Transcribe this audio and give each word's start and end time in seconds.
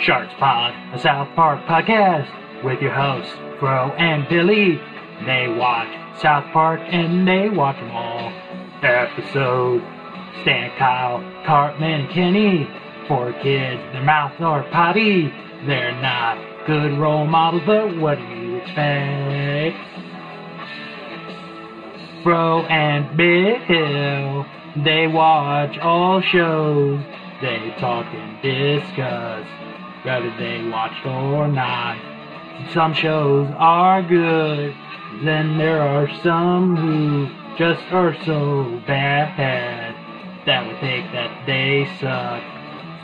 Sharks 0.00 0.32
Pod, 0.38 0.72
a 0.94 0.98
South 0.98 1.28
Park 1.36 1.60
podcast 1.66 2.64
with 2.64 2.80
your 2.80 2.92
hosts, 2.92 3.34
Fro 3.58 3.90
and 3.98 4.26
Billy. 4.30 4.80
They 5.26 5.46
watch 5.48 5.88
South 6.18 6.50
Park 6.54 6.80
and 6.86 7.28
they 7.28 7.50
watch 7.50 7.76
them 7.76 7.90
all. 7.90 8.32
Episode 8.82 9.82
Stan, 10.40 10.70
Kyle, 10.78 11.20
Cartman, 11.44 12.08
Kenny. 12.08 12.66
Four 13.08 13.34
kids, 13.42 13.82
their 13.92 14.02
mouths 14.02 14.40
are 14.40 14.62
potty. 14.70 15.30
They're 15.66 16.00
not 16.00 16.66
good 16.66 16.98
role 16.98 17.26
models, 17.26 17.62
but 17.66 17.94
what 17.98 18.16
do 18.16 18.24
you 18.24 18.56
expect? 18.56 19.76
Fro 22.22 22.62
and 22.66 23.14
Bill, 23.18 24.46
they 24.82 25.06
watch 25.08 25.76
all 25.78 26.22
shows. 26.22 27.02
They 27.42 27.74
talk 27.78 28.06
and 28.14 28.40
discuss 28.42 29.46
whether 30.02 30.30
they 30.38 30.66
watched 30.68 31.04
or 31.06 31.48
not. 31.48 31.98
Some 32.72 32.94
shows 32.94 33.48
are 33.56 34.02
good, 34.02 34.74
then 35.24 35.58
there 35.58 35.82
are 35.82 36.08
some 36.22 36.76
who 36.76 37.28
just 37.56 37.82
are 37.92 38.14
so 38.24 38.80
bad 38.86 39.94
that 40.46 40.66
we 40.66 40.74
think 40.80 41.12
that 41.12 41.46
they 41.46 41.86
suck. 42.00 42.42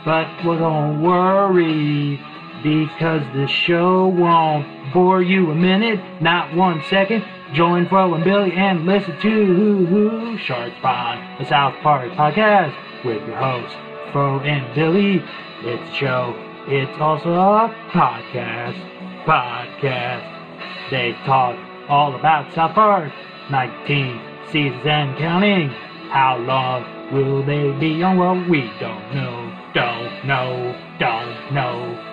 But 0.05 0.45
well, 0.45 0.57
don't 0.59 1.01
worry, 1.01 2.19
because 2.63 3.21
the 3.35 3.47
show 3.47 4.07
won't 4.07 4.93
bore 4.93 5.21
you 5.21 5.51
a 5.51 5.55
minute, 5.55 5.99
not 6.21 6.55
one 6.55 6.81
second. 6.89 7.23
Join 7.53 7.87
Fro 7.87 8.13
and 8.13 8.23
Billy 8.23 8.51
and 8.53 8.85
listen 8.85 9.19
to 9.21 10.37
Stark's 10.43 10.75
Pond, 10.81 11.39
the 11.39 11.45
South 11.45 11.75
Park 11.81 12.11
podcast 12.11 12.75
with 13.05 13.25
your 13.27 13.37
hosts, 13.37 13.75
Fro 14.11 14.39
and 14.39 14.73
Billy. 14.75 15.23
It's 15.61 15.89
a 15.91 15.93
show. 15.95 16.46
It's 16.69 16.99
also 16.99 17.29
a 17.29 17.73
podcast. 17.91 19.23
Podcast. 19.23 20.91
They 20.91 21.13
talk 21.25 21.57
all 21.87 22.13
about 22.13 22.53
South 22.53 22.75
Park. 22.75 23.09
19 23.49 24.19
seasons 24.51 24.81
and 24.85 25.17
counting. 25.17 25.69
How 26.09 26.37
long 26.39 27.13
will 27.13 27.45
they 27.45 27.71
be 27.79 28.03
on? 28.03 28.17
Well, 28.17 28.35
we 28.49 28.69
don't 28.81 29.15
know. 29.15 29.69
Don't 29.73 30.27
know. 30.27 30.97
Don't 30.99 31.53
know. 31.53 32.03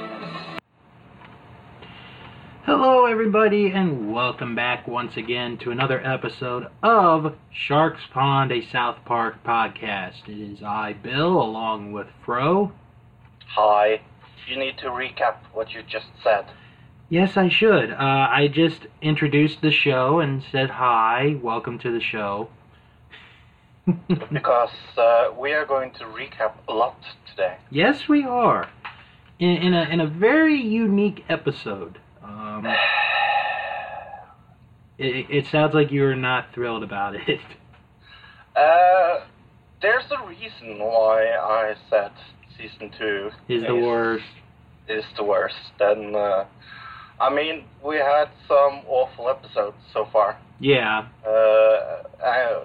Hello, 2.65 3.07
everybody, 3.07 3.73
and 3.73 4.15
welcome 4.15 4.55
back 4.55 4.87
once 4.87 5.17
again 5.17 5.59
to 5.59 5.73
another 5.73 6.01
episode 6.07 6.69
of 6.81 7.35
Stark's 7.65 8.07
Pond, 8.13 8.53
a 8.53 8.65
South 8.65 8.99
Park 9.05 9.43
podcast. 9.45 10.29
It 10.29 10.53
is 10.53 10.63
I, 10.63 10.93
Bill, 10.93 11.43
along 11.43 11.91
with 11.91 12.07
Fro. 12.25 12.71
Hi. 13.49 14.01
You 14.47 14.59
need 14.59 14.77
to 14.79 14.87
recap 14.87 15.37
what 15.53 15.73
you 15.73 15.83
just 15.83 16.07
said. 16.23 16.45
Yes, 17.09 17.37
I 17.37 17.49
should. 17.49 17.93
Uh, 17.93 18.29
I 18.31 18.49
just 18.53 18.87
introduced 19.01 19.63
the 19.63 19.71
show 19.71 20.21
and 20.21 20.43
said 20.53 20.71
hi, 20.71 21.39
welcome 21.43 21.79
to 21.79 21.91
the 21.91 22.01
show. 22.01 22.49
because 24.33 24.71
uh, 24.97 25.29
we 25.39 25.53
are 25.53 25.65
going 25.65 25.93
to 25.93 26.05
recap 26.05 26.53
a 26.69 26.73
lot 26.73 26.97
today. 27.31 27.57
Yes, 27.71 28.09
we 28.09 28.25
are. 28.25 28.69
In, 29.39 29.51
in, 29.51 29.75
a, 29.75 29.83
in 29.85 30.01
a 30.01 30.07
very 30.07 30.61
unique 30.61 31.25
episode. 31.29 31.99
Um, 32.23 32.67
it, 34.99 35.27
it 35.31 35.47
sounds 35.47 35.75
like 35.75 35.91
you're 35.91 36.17
not 36.17 36.53
thrilled 36.55 36.83
about 36.83 37.15
it. 37.15 37.41
Uh, 38.57 39.25
there's 39.83 40.05
a 40.13 40.29
reason 40.29 40.79
why 40.79 41.27
I 41.27 41.75
said 41.91 42.13
season 42.59 42.91
two 42.99 43.31
Is 43.49 43.63
the 43.67 43.75
worst. 43.75 44.25
Is 44.89 45.05
the 45.17 45.25
worst. 45.25 45.57
Then, 45.79 46.15
uh, 46.15 46.45
I 47.21 47.35
mean, 47.35 47.65
we 47.85 47.97
had 47.97 48.29
some 48.49 48.83
awful 48.87 49.29
episodes 49.29 49.77
so 49.93 50.07
far. 50.13 50.37
Yeah. 50.61 51.07
Uh, 51.27 51.31
I, 52.25 52.63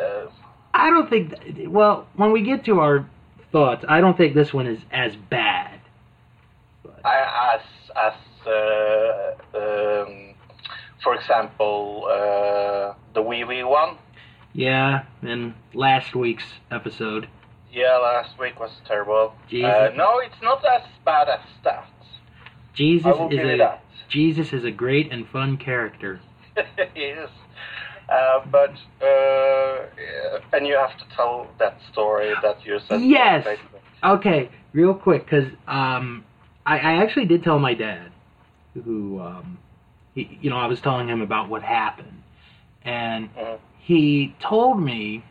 uh, 0.00 0.26
I 0.74 0.90
don't 0.90 1.10
think. 1.10 1.38
th- 1.42 1.68
Well, 1.68 2.06
when 2.16 2.32
we 2.32 2.42
get 2.42 2.64
to 2.66 2.80
our 2.80 3.06
thoughts, 3.50 3.84
I 3.88 4.00
don't 4.00 4.16
think 4.16 4.34
this 4.34 4.52
one 4.54 4.66
is 4.66 4.80
as 4.90 5.14
bad. 5.16 5.80
But, 6.82 7.00
I, 7.04 7.54
as 7.56 7.60
as 7.96 8.14
uh, 8.46 9.58
um, 9.58 10.34
for 11.02 11.14
example, 11.14 12.06
uh, 12.08 12.94
the 13.14 13.22
wee 13.22 13.44
wee 13.44 13.64
one. 13.64 13.96
yeah, 14.54 15.04
in 15.22 15.54
last 15.74 16.14
week's 16.14 16.44
episode, 16.70 17.28
Yeah, 17.72 17.96
last 17.96 18.38
week 18.38 18.60
was 18.60 18.70
terrible. 18.86 19.32
Uh, 19.46 19.88
no, 19.96 20.18
it's 20.18 20.40
not 20.42 20.62
as 20.64 20.82
bad 21.04 21.28
as 21.28 21.40
that. 21.64 21.88
Jesus 22.74 23.12
is 23.30 23.38
a. 23.38 23.80
Jesus 24.10 24.52
is 24.52 24.64
a 24.64 24.70
great 24.70 25.10
and 25.10 25.26
fun 25.28 25.56
character. 25.56 26.20
yes. 26.94 27.30
Uh, 28.08 28.40
but 28.50 28.72
uh, 29.02 29.86
and 30.52 30.66
you 30.66 30.74
have 30.74 30.98
to 30.98 31.04
tell 31.16 31.46
that 31.58 31.78
story 31.90 32.34
that 32.42 32.64
you 32.64 32.78
said. 32.88 33.00
Yes. 33.00 33.44
basically. 33.44 33.80
Okay, 34.04 34.50
real 34.72 34.94
quick, 34.94 35.24
because 35.24 35.46
um, 35.66 36.24
I, 36.66 36.78
I 36.78 37.02
actually 37.02 37.26
did 37.26 37.42
tell 37.42 37.58
my 37.58 37.72
dad, 37.72 38.10
who, 38.84 39.20
um, 39.20 39.58
he, 40.14 40.38
you 40.42 40.50
know, 40.50 40.56
I 40.56 40.66
was 40.66 40.80
telling 40.80 41.08
him 41.08 41.22
about 41.22 41.48
what 41.48 41.62
happened, 41.62 42.22
and 42.84 43.34
Mhm. 43.34 43.58
he 43.78 44.34
told 44.40 44.82
me 44.82 45.24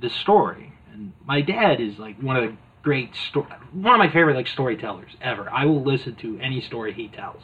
the 0.00 0.08
story. 0.08 0.72
And 0.96 1.12
my 1.26 1.40
dad 1.42 1.80
is 1.80 1.98
like 1.98 2.18
one 2.22 2.36
of 2.36 2.50
the 2.50 2.56
great 2.82 3.14
sto- 3.14 3.46
one 3.72 3.94
of 3.94 3.98
my 3.98 4.10
favorite 4.10 4.34
like 4.34 4.46
storytellers 4.48 5.10
ever. 5.20 5.48
I 5.50 5.66
will 5.66 5.82
listen 5.82 6.14
to 6.16 6.38
any 6.40 6.60
story 6.60 6.92
he 6.94 7.08
tells. 7.08 7.42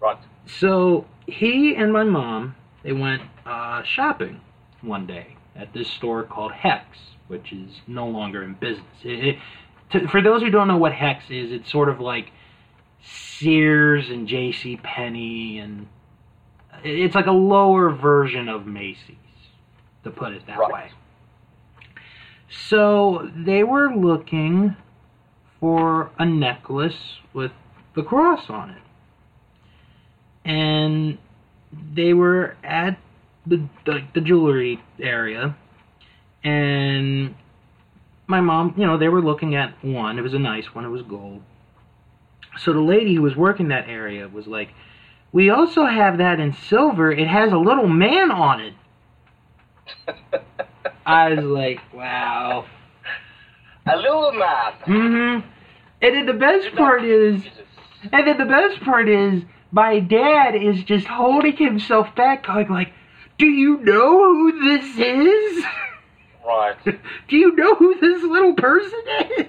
Right. 0.00 0.18
So 0.46 1.06
he 1.26 1.74
and 1.74 1.92
my 1.92 2.04
mom 2.04 2.54
they 2.82 2.92
went 2.92 3.22
uh, 3.46 3.82
shopping 3.82 4.40
one 4.82 5.06
day 5.06 5.36
at 5.56 5.72
this 5.72 5.88
store 5.88 6.22
called 6.22 6.52
Hex, 6.52 6.96
which 7.28 7.52
is 7.52 7.70
no 7.86 8.06
longer 8.06 8.42
in 8.42 8.54
business. 8.54 8.86
It, 9.02 9.24
it, 9.24 9.36
to, 9.90 10.06
for 10.08 10.20
those 10.22 10.42
who 10.42 10.50
don't 10.50 10.68
know 10.68 10.76
what 10.76 10.92
Hex 10.92 11.24
is, 11.30 11.50
it's 11.50 11.70
sort 11.70 11.88
of 11.88 11.98
like 11.98 12.30
Sears 13.02 14.08
and 14.10 14.28
J.C. 14.28 14.76
Penney, 14.82 15.58
and 15.58 15.88
it's 16.84 17.14
like 17.14 17.26
a 17.26 17.32
lower 17.32 17.90
version 17.90 18.48
of 18.48 18.66
Macy's, 18.66 19.16
to 20.04 20.10
put 20.10 20.32
it 20.32 20.46
that 20.46 20.58
Right. 20.58 20.72
way. 20.72 20.90
So 22.50 23.30
they 23.34 23.62
were 23.62 23.94
looking 23.94 24.76
for 25.60 26.10
a 26.18 26.24
necklace 26.24 27.18
with 27.32 27.52
the 27.94 28.02
cross 28.02 28.48
on 28.48 28.70
it. 28.70 28.82
And 30.44 31.18
they 31.94 32.14
were 32.14 32.56
at 32.64 32.98
the, 33.46 33.68
the 33.84 34.02
the 34.14 34.20
jewelry 34.20 34.82
area. 35.00 35.56
And 36.42 37.34
my 38.26 38.40
mom 38.40 38.74
you 38.76 38.86
know 38.86 38.96
they 38.96 39.08
were 39.08 39.22
looking 39.22 39.54
at 39.54 39.82
one. 39.84 40.18
It 40.18 40.22
was 40.22 40.34
a 40.34 40.38
nice 40.38 40.74
one. 40.74 40.84
It 40.84 40.88
was 40.88 41.02
gold. 41.02 41.42
So 42.58 42.72
the 42.72 42.80
lady 42.80 43.14
who 43.14 43.22
was 43.22 43.36
working 43.36 43.68
that 43.68 43.88
area 43.88 44.26
was 44.28 44.46
like 44.46 44.70
we 45.32 45.50
also 45.50 45.84
have 45.84 46.18
that 46.18 46.40
in 46.40 46.54
silver. 46.54 47.12
It 47.12 47.28
has 47.28 47.52
a 47.52 47.58
little 47.58 47.88
man 47.88 48.30
on 48.30 48.60
it 48.60 48.74
i 51.08 51.34
was 51.34 51.44
like 51.44 51.80
wow 51.92 52.64
A 53.86 53.96
little 53.96 54.32
man. 54.32 54.72
mm-hmm 54.86 55.48
and 56.00 56.14
then 56.14 56.26
the 56.26 56.32
best 56.34 56.76
part 56.76 57.04
is 57.04 57.42
and 58.12 58.26
then 58.26 58.38
the 58.38 58.44
best 58.44 58.80
part 58.82 59.08
is, 59.08 59.42
my 59.70 59.98
dad 60.00 60.54
is 60.54 60.82
just 60.84 61.06
holding 61.06 61.56
himself 61.56 62.14
back, 62.14 62.46
going 62.46 62.68
like, 62.68 62.92
"Do 63.38 63.46
you 63.46 63.78
know 63.78 64.34
who 64.34 64.60
this 64.60 64.96
is? 64.98 65.64
Right. 66.46 66.76
Do 67.28 67.36
you 67.36 67.54
know 67.56 67.74
who 67.74 67.98
this 68.00 68.22
little 68.22 68.54
person 68.54 69.00
is?" 69.38 69.46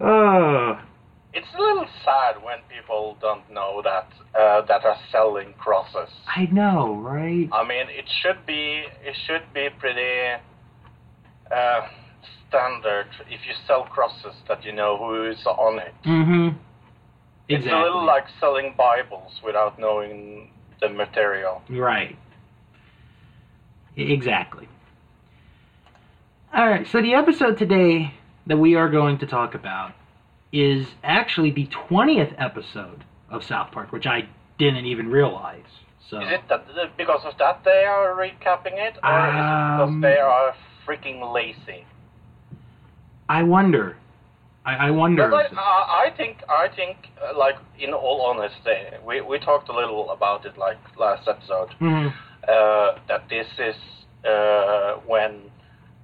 Oh, 0.00 0.78
It's 1.36 1.46
a 1.54 1.60
little 1.60 1.86
sad 2.02 2.42
when 2.42 2.60
people 2.74 3.18
don't 3.20 3.44
know 3.52 3.82
that 3.84 4.08
uh, 4.34 4.62
that 4.62 4.86
are 4.86 4.96
selling 5.12 5.52
crosses. 5.58 6.08
I 6.34 6.46
know, 6.50 6.94
right? 6.96 7.46
I 7.52 7.62
mean, 7.62 7.88
it 7.90 8.06
should 8.22 8.46
be 8.46 8.84
it 9.04 9.14
should 9.26 9.42
be 9.52 9.68
pretty 9.78 10.42
uh, 11.54 11.80
standard 12.48 13.08
if 13.28 13.40
you 13.46 13.52
sell 13.66 13.84
crosses 13.84 14.32
that 14.48 14.64
you 14.64 14.72
know 14.72 14.96
who 14.96 15.30
is 15.30 15.44
on 15.44 15.78
it. 15.78 15.94
Mm-hmm. 16.06 16.56
It's 17.50 17.66
a 17.66 17.80
little 17.82 18.06
like 18.06 18.24
selling 18.40 18.72
Bibles 18.74 19.32
without 19.44 19.78
knowing 19.78 20.50
the 20.80 20.88
material. 20.88 21.60
right. 21.68 22.16
Exactly. 23.98 24.68
All 26.54 26.66
right. 26.66 26.86
So 26.86 27.02
the 27.02 27.14
episode 27.14 27.58
today 27.58 28.14
that 28.46 28.56
we 28.56 28.74
are 28.74 28.90
going 28.90 29.18
to 29.18 29.26
talk 29.26 29.54
about 29.54 29.92
is 30.52 30.86
actually 31.02 31.50
the 31.50 31.66
twentieth 31.66 32.32
episode 32.38 33.04
of 33.30 33.44
South 33.44 33.72
Park, 33.72 33.92
which 33.92 34.06
I 34.06 34.28
didn't 34.58 34.86
even 34.86 35.10
realize. 35.10 35.64
So 36.08 36.20
Is 36.20 36.30
it 36.32 36.48
that 36.48 36.96
because 36.96 37.24
of 37.24 37.36
that 37.38 37.64
they 37.64 37.84
are 37.84 38.14
recapping 38.14 38.74
it, 38.74 38.96
or 39.02 39.28
is 39.28 39.34
it 39.34 39.40
Um, 39.40 40.00
because 40.00 40.14
they 40.14 40.18
are 40.20 40.54
freaking 40.86 41.32
lazy? 41.32 41.84
I 43.28 43.42
wonder. 43.42 43.96
I, 44.64 44.88
I 44.88 44.90
wonder. 44.90 45.32
I, 45.34 45.46
I 45.56 46.06
I 46.06 46.10
think 46.16 46.42
I 46.48 46.68
think 46.68 46.96
uh, 47.22 47.36
like 47.36 47.56
in 47.78 47.92
all 47.92 48.20
honesty, 48.22 48.78
we 49.06 49.20
we 49.20 49.38
talked 49.38 49.68
a 49.68 49.72
little 49.72 50.10
about 50.10 50.44
it 50.46 50.56
like 50.58 50.78
last 50.98 51.28
episode. 51.28 51.70
Mhm. 51.80 52.12
Uh, 52.48 52.98
that 53.08 53.28
this 53.28 53.48
is 53.58 53.76
uh, 54.24 54.94
when 55.06 55.50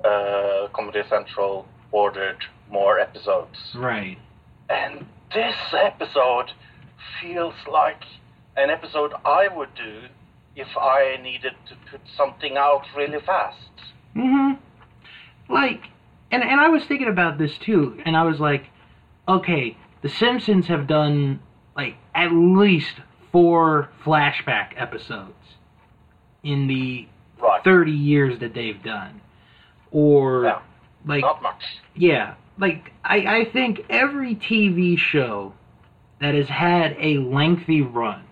uh, 0.05 0.67
Comedy 0.73 1.03
Central 1.09 1.67
ordered 1.93 2.45
more 2.71 2.99
episodes, 2.99 3.59
Right. 3.75 4.19
And 4.69 5.05
this 5.35 5.57
episode 5.73 6.53
feels 7.21 7.55
like 7.71 8.03
an 8.57 8.71
episode 8.71 9.13
I 9.25 9.49
would 9.49 9.75
do 9.75 10.03
if 10.55 10.69
I 10.77 11.19
needed 11.23 11.53
to 11.69 11.75
put 11.91 12.01
something 12.17 12.57
out 12.57 12.83
really 12.97 13.21
fast. 13.25 13.59
hmm 14.15 14.53
Like, 15.49 15.89
and 16.31 16.43
and 16.43 16.61
I 16.61 16.69
was 16.69 16.85
thinking 16.85 17.09
about 17.09 17.39
this 17.39 17.57
too, 17.59 18.01
and 18.05 18.17
I 18.17 18.23
was 18.25 18.39
like, 18.41 18.67
okay, 19.29 19.77
The 20.03 20.09
Simpsons 20.09 20.67
have 20.67 20.87
done 20.87 21.41
like 21.77 21.97
at 22.15 22.33
least 22.33 22.95
four 23.31 23.89
flashback 24.05 24.73
episodes 24.77 25.57
in 26.43 26.67
the 26.67 27.09
Right. 27.41 27.65
30 27.65 27.91
years 27.91 28.39
that 28.39 28.55
they've 28.55 28.81
done, 28.85 29.21
or 29.91 30.45
Yeah. 30.45 30.61
like 31.05 31.23
Not 31.23 31.43
much. 31.43 31.63
yeah, 31.95 32.35
like 32.63 32.93
I 33.05 33.17
I 33.41 33.45
think 33.53 33.85
every 33.91 34.35
TV 34.37 34.97
show 34.97 35.53
that 36.21 36.35
has 36.35 36.49
had 36.49 36.97
a 36.99 37.19
lengthy 37.19 37.83
run 37.83 38.23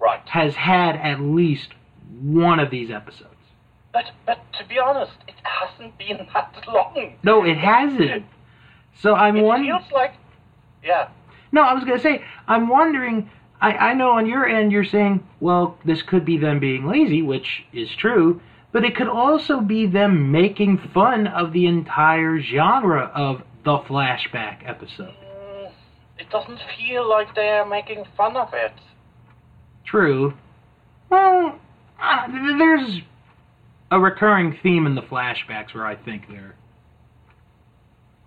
Right. 0.00 0.26
has 0.28 0.54
had 0.54 0.96
at 0.96 1.20
least 1.20 1.70
one 2.22 2.58
of 2.60 2.70
these 2.70 2.90
episodes. 2.90 3.26
But 3.92 4.12
but 4.24 4.38
to 4.58 4.64
be 4.64 4.78
honest, 4.78 5.12
it 5.28 5.34
hasn't 5.42 5.98
been 5.98 6.26
that 6.32 6.64
long. 6.66 7.16
No, 7.22 7.44
it 7.44 7.58
hasn't. 7.58 8.24
So 9.00 9.14
I'm 9.14 9.36
It 9.36 9.42
wondering. 9.42 9.78
feels 9.78 9.92
like, 9.92 10.14
yeah. 10.84 11.08
No, 11.52 11.62
I 11.62 11.74
was 11.74 11.84
gonna 11.84 11.98
say 11.98 12.24
I'm 12.48 12.68
wondering. 12.68 13.28
I 13.60 13.72
I 13.90 13.94
know 13.94 14.12
on 14.12 14.26
your 14.26 14.46
end 14.46 14.70
you're 14.72 14.84
saying, 14.84 15.26
well, 15.40 15.76
this 15.84 16.00
could 16.02 16.24
be 16.24 16.38
them 16.38 16.60
being 16.60 16.86
lazy, 16.86 17.20
which 17.22 17.64
is 17.72 17.90
true, 17.94 18.40
but 18.72 18.84
it 18.84 18.94
could 18.96 19.08
also 19.08 19.60
be 19.60 19.86
them 19.86 20.30
making 20.32 20.78
fun 20.94 21.26
of 21.26 21.52
the 21.52 21.66
entire 21.66 22.40
genre 22.40 23.10
of 23.14 23.42
the 23.64 23.78
flashback 23.88 24.58
episode. 24.68 25.14
Mm, 25.24 25.70
It 26.18 26.30
doesn't 26.30 26.60
feel 26.78 27.08
like 27.08 27.34
they 27.34 27.48
are 27.48 27.66
making 27.66 28.04
fun 28.16 28.36
of 28.36 28.48
it. 28.54 28.72
True. 29.84 30.34
Well, 31.10 31.58
uh, 32.00 32.26
there's 32.58 33.00
a 33.90 33.98
recurring 33.98 34.56
theme 34.62 34.86
in 34.86 34.94
the 34.94 35.02
flashbacks 35.02 35.74
where 35.74 35.84
I 35.84 35.96
think 35.96 36.28
they're, 36.28 36.54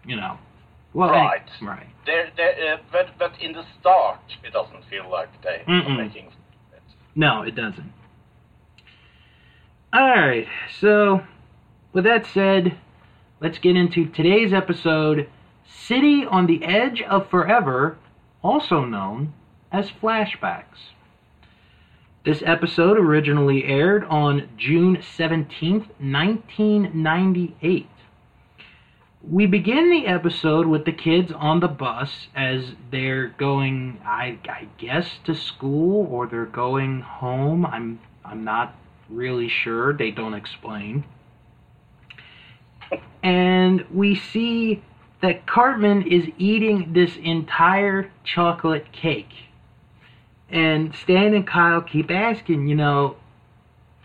you 0.05 0.15
know, 0.17 0.37
well, 0.93 1.09
eh, 1.09 1.17
Right. 1.17 1.49
right. 1.61 1.87
They're, 2.05 2.29
they're, 2.35 2.73
uh, 2.73 2.77
but 2.91 3.17
but 3.17 3.31
in 3.41 3.53
the 3.53 3.63
start, 3.79 4.19
it 4.43 4.51
doesn't 4.51 4.83
feel 4.89 5.09
like 5.09 5.29
they 5.41 5.61
are 5.65 5.81
Mm-mm. 5.81 5.97
making 5.97 6.25
fun 6.25 6.37
of 6.67 6.73
it. 6.73 6.83
No, 7.15 7.41
it 7.43 7.55
doesn't. 7.55 7.91
Alright, 9.93 10.47
so 10.79 11.21
with 11.93 12.05
that 12.05 12.25
said, 12.25 12.75
let's 13.39 13.59
get 13.59 13.75
into 13.75 14.07
today's 14.07 14.51
episode 14.51 15.29
City 15.67 16.25
on 16.25 16.47
the 16.47 16.63
Edge 16.63 17.03
of 17.03 17.29
Forever, 17.29 17.99
also 18.41 18.85
known 18.85 19.33
as 19.71 19.91
Flashbacks. 19.91 20.93
This 22.25 22.41
episode 22.43 22.97
originally 22.97 23.65
aired 23.65 24.03
on 24.05 24.49
June 24.57 24.97
17th, 24.97 25.89
1998. 25.99 27.87
We 29.29 29.45
begin 29.45 29.91
the 29.91 30.07
episode 30.07 30.65
with 30.65 30.85
the 30.85 30.91
kids 30.91 31.31
on 31.31 31.59
the 31.59 31.67
bus 31.67 32.29
as 32.35 32.73
they're 32.89 33.27
going, 33.27 34.01
I, 34.03 34.39
I 34.49 34.69
guess, 34.79 35.19
to 35.25 35.35
school 35.35 36.07
or 36.09 36.25
they're 36.25 36.47
going 36.47 37.01
home. 37.01 37.63
I'm 37.63 37.99
I'm 38.25 38.43
not 38.43 38.73
really 39.09 39.49
sure. 39.49 39.93
They 39.93 40.11
don't 40.11 40.33
explain. 40.33 41.03
And 43.21 43.85
we 43.91 44.15
see 44.15 44.83
that 45.21 45.45
Cartman 45.47 46.07
is 46.07 46.27
eating 46.37 46.93
this 46.93 47.15
entire 47.17 48.11
chocolate 48.23 48.91
cake. 48.91 49.31
And 50.49 50.93
Stan 50.95 51.33
and 51.33 51.47
Kyle 51.47 51.81
keep 51.81 52.11
asking, 52.11 52.67
you 52.67 52.75
know, 52.75 53.15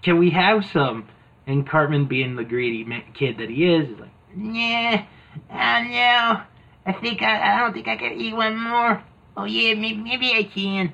can 0.03 0.19
we 0.19 0.31
have 0.31 0.65
some? 0.65 1.09
And 1.47 1.69
Cartman, 1.69 2.07
being 2.07 2.37
the 2.37 2.45
greedy 2.45 2.87
kid 3.15 3.39
that 3.39 3.51
he 3.51 3.67
is, 3.67 3.91
is 3.91 3.99
like, 3.99 4.11
yeah, 4.37 5.05
I 5.51 5.81
don't 5.81 5.91
know. 5.91 6.43
I 6.87 6.93
think 7.01 7.23
I, 7.23 7.55
I 7.55 7.59
don't 7.59 7.73
think 7.73 7.89
I 7.89 7.97
can 7.97 8.13
eat 8.13 8.35
one 8.35 8.59
more. 8.59 9.03
Oh 9.37 9.45
yeah, 9.45 9.75
maybe, 9.75 9.97
maybe 9.97 10.33
I 10.33 10.45
can. 10.45 10.93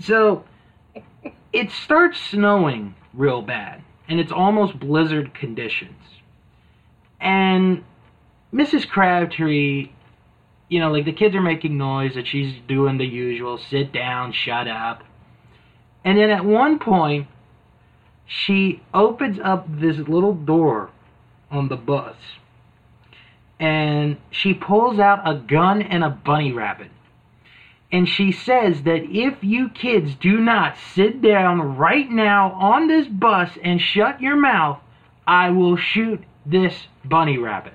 So 0.00 0.44
it 1.54 1.70
starts 1.70 2.20
snowing 2.20 2.96
real 3.14 3.40
bad, 3.40 3.82
and 4.08 4.18
it's 4.18 4.32
almost 4.32 4.78
blizzard 4.78 5.32
conditions. 5.34 6.02
And 7.20 7.84
Mrs. 8.52 8.88
Crabtree, 8.88 9.90
you 10.68 10.80
know, 10.80 10.90
like 10.90 11.04
the 11.04 11.12
kids 11.12 11.34
are 11.34 11.40
making 11.40 11.78
noise, 11.78 12.14
that 12.16 12.26
she's 12.26 12.54
doing 12.66 12.98
the 12.98 13.06
usual 13.06 13.56
sit 13.56 13.92
down, 13.92 14.32
shut 14.32 14.66
up. 14.66 15.04
And 16.04 16.18
then 16.18 16.28
at 16.28 16.44
one 16.44 16.78
point, 16.78 17.28
she 18.26 18.82
opens 18.92 19.38
up 19.42 19.66
this 19.68 19.96
little 19.96 20.34
door 20.34 20.90
on 21.50 21.68
the 21.68 21.76
bus 21.76 22.16
and 23.60 24.16
she 24.30 24.52
pulls 24.52 24.98
out 24.98 25.20
a 25.24 25.34
gun 25.34 25.80
and 25.80 26.02
a 26.02 26.10
bunny 26.10 26.52
rabbit. 26.52 26.90
And 27.94 28.08
she 28.08 28.32
says 28.32 28.82
that 28.82 29.04
if 29.04 29.44
you 29.44 29.68
kids 29.68 30.16
do 30.16 30.40
not 30.40 30.76
sit 30.76 31.22
down 31.22 31.76
right 31.76 32.10
now 32.10 32.50
on 32.50 32.88
this 32.88 33.06
bus 33.06 33.50
and 33.62 33.80
shut 33.80 34.20
your 34.20 34.34
mouth, 34.34 34.80
I 35.28 35.50
will 35.50 35.76
shoot 35.76 36.24
this 36.44 36.88
bunny 37.04 37.38
rabbit. 37.38 37.74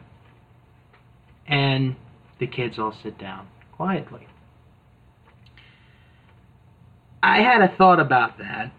And 1.48 1.96
the 2.38 2.48
kids 2.48 2.78
all 2.78 2.92
sit 2.92 3.18
down 3.18 3.48
quietly. 3.72 4.28
I 7.24 7.42
had 7.42 7.62
a 7.62 7.70
thought 7.70 8.02
about 8.02 8.40
that. 8.40 8.72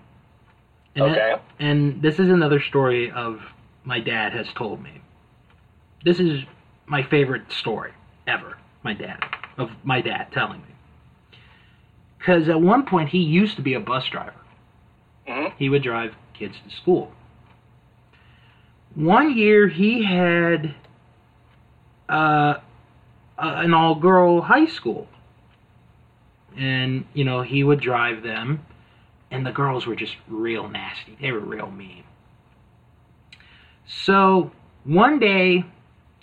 And 0.95 1.07
it- 1.07 1.19
Okay. 1.19 1.43
and 1.59 2.03
this 2.03 2.19
is 2.19 2.29
another 2.29 2.61
story 2.61 3.11
of 3.11 3.41
my 3.83 3.99
dad 3.99 4.35
has 4.35 4.53
told 4.53 4.83
me. 4.83 5.01
This 6.05 6.21
is 6.21 6.45
my 6.85 7.03
favorite 7.03 7.51
story 7.51 7.93
ever. 8.27 8.59
My 8.83 8.93
dad 8.93 9.25
of 9.57 9.71
my 9.85 10.03
dad 10.03 10.33
telling 10.33 10.61
me. 10.61 10.70
Because 12.21 12.51
at 12.51 12.61
one 12.61 12.85
point 12.85 13.09
he 13.09 13.19
used 13.19 13.57
to 13.57 13.63
be 13.63 13.73
a 13.73 13.81
bus 13.81 14.07
driver. 14.07 14.35
hmm 15.27 15.47
He 15.59 15.71
would 15.71 15.83
drive 15.83 16.15
kids 16.35 16.57
to 16.69 16.77
school. 16.77 17.13
One 18.95 19.37
year 19.37 19.69
he 19.69 20.05
had 20.05 20.75
uh, 22.09 22.55
an 23.39 23.73
all-girl 23.73 24.43
high 24.43 24.67
school, 24.67 25.09
and 26.59 27.07
you 27.15 27.25
know 27.25 27.41
he 27.43 27.65
would 27.65 27.81
drive 27.81 28.23
them, 28.23 28.67
and 29.31 29.47
the 29.47 29.53
girls 29.53 29.87
were 29.87 29.97
just 29.97 30.17
real 30.29 30.69
nasty. 30.69 31.17
They 31.21 31.33
were 31.33 31.41
real 31.41 31.71
mean. 31.71 32.05
So 33.87 34.51
one 34.85 35.19
day 35.19 35.65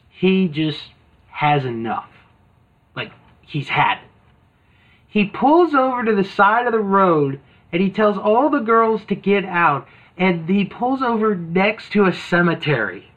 he 0.10 0.48
just 0.48 0.84
has 1.30 1.66
enough. 1.66 2.10
Like 2.96 3.12
he's 3.42 3.70
had 3.70 4.00
it. 4.04 4.07
He 5.18 5.26
pulls 5.26 5.74
over 5.74 6.06
to 6.06 6.14
the 6.14 6.24
side 6.24 6.68
of 6.68 6.74
the 6.74 6.80
road 6.80 7.40
and 7.74 7.82
he 7.82 7.90
tells 7.90 8.20
all 8.20 8.52
the 8.52 8.60
girls 8.60 9.04
to 9.06 9.16
get 9.16 9.46
out 9.46 9.88
and 10.16 10.48
he 10.48 10.64
pulls 10.64 11.02
over 11.02 11.34
next 11.34 11.92
to 11.94 12.06
a 12.06 12.14
cemetery. 12.14 13.10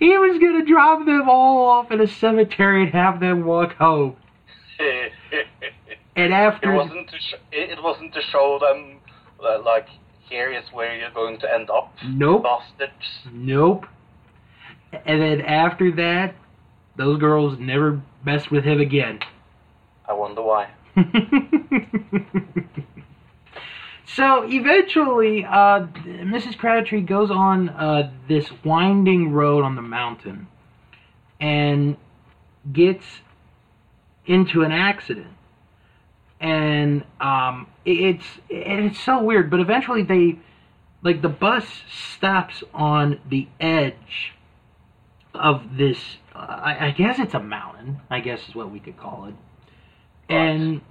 He 0.00 0.18
was 0.18 0.40
going 0.40 0.58
to 0.58 0.64
drop 0.64 1.06
them 1.06 1.28
all 1.28 1.68
off 1.68 1.92
in 1.92 2.00
a 2.00 2.08
cemetery 2.08 2.82
and 2.82 2.92
have 2.92 3.20
them 3.20 3.44
walk 3.44 3.74
home. 3.76 4.16
And 6.16 6.32
it 6.32 6.34
after 6.34 6.74
wasn't 6.74 7.08
to 7.10 7.16
sh- 7.20 7.34
it 7.52 7.70
it 7.70 7.80
wasn't 7.80 8.12
to 8.14 8.20
show 8.20 8.58
them 8.60 8.96
uh, 9.40 9.62
like 9.62 9.86
here 10.28 10.52
is 10.52 10.64
where 10.72 10.98
you're 10.98 11.12
going 11.12 11.38
to 11.38 11.54
end 11.54 11.70
up, 11.70 11.94
Nope. 12.04 12.42
bastards. 12.42 12.92
Nope. 13.32 13.86
And 15.06 15.22
then 15.22 15.42
after 15.42 15.92
that, 15.92 16.34
those 16.96 17.20
girls 17.20 17.60
never 17.60 18.02
messed 18.24 18.50
with 18.50 18.64
him 18.64 18.80
again. 18.80 19.20
I 20.08 20.14
wonder 20.14 20.42
why. 20.42 20.70
so 24.06 24.44
eventually, 24.48 25.44
uh, 25.44 25.86
Mrs. 26.06 26.56
Crabtree 26.56 27.02
goes 27.02 27.30
on 27.30 27.68
uh, 27.68 28.10
this 28.26 28.50
winding 28.64 29.32
road 29.32 29.64
on 29.64 29.76
the 29.76 29.82
mountain 29.82 30.48
and 31.38 31.96
gets 32.72 33.04
into 34.26 34.62
an 34.62 34.72
accident. 34.72 35.34
And 36.40 37.04
um, 37.20 37.66
it's 37.84 38.24
it's 38.48 39.00
so 39.00 39.22
weird, 39.22 39.50
but 39.50 39.60
eventually 39.60 40.04
they, 40.04 40.38
like 41.02 41.20
the 41.20 41.28
bus 41.28 41.64
stops 41.88 42.62
on 42.72 43.20
the 43.28 43.48
edge 43.58 44.34
of 45.34 45.76
this. 45.76 45.98
Uh, 46.34 46.38
I, 46.38 46.86
I 46.86 46.90
guess 46.92 47.18
it's 47.18 47.34
a 47.34 47.40
mountain. 47.40 48.00
I 48.08 48.20
guess 48.20 48.48
is 48.48 48.54
what 48.54 48.70
we 48.70 48.78
could 48.78 48.96
call 48.96 49.26
it. 49.26 49.34
And 50.28 50.82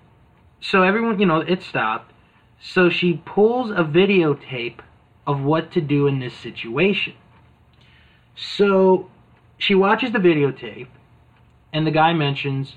so 0.62 0.84
everyone, 0.84 1.20
you 1.20 1.25
know, 1.25 1.41
it 1.41 1.62
stopped. 1.62 2.13
So 2.60 2.89
she 2.89 3.22
pulls 3.25 3.72
a 3.72 3.84
videotape 3.84 4.79
of 5.25 5.41
what 5.41 5.72
to 5.74 5.82
do 5.82 6.08
in 6.08 6.20
this 6.20 6.34
situation. 6.34 7.13
So 8.36 9.10
she 9.58 9.75
watches 9.75 10.12
the 10.12 10.20
videotape, 10.20 10.88
and 11.74 11.86
the 11.86 11.91
guy 11.91 12.13
mentions, 12.13 12.75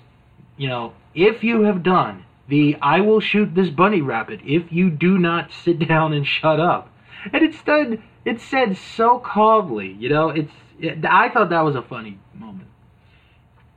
you 0.56 0.68
know, 0.68 0.92
if 1.14 1.42
you 1.44 1.62
have 1.62 1.82
done 1.82 2.24
the 2.50 2.76
I 2.82 3.00
will 3.00 3.20
shoot 3.20 3.54
this 3.54 3.70
bunny 3.70 4.02
rabbit 4.02 4.40
if 4.44 4.70
you 4.70 4.90
do 4.90 5.16
not 5.16 5.50
sit 5.52 5.78
down 5.88 6.12
and 6.12 6.26
shut 6.26 6.60
up. 6.60 6.92
And 7.32 7.42
it's 7.42 7.62
done, 7.62 8.02
it 8.24 8.40
said 8.40 8.76
so 8.76 9.18
calmly, 9.18 9.96
you 9.98 10.08
know, 10.08 10.30
it's, 10.30 10.52
it, 10.78 11.04
I 11.04 11.28
thought 11.30 11.50
that 11.50 11.60
was 11.60 11.76
a 11.76 11.82
funny 11.82 12.18
moment. 12.34 12.68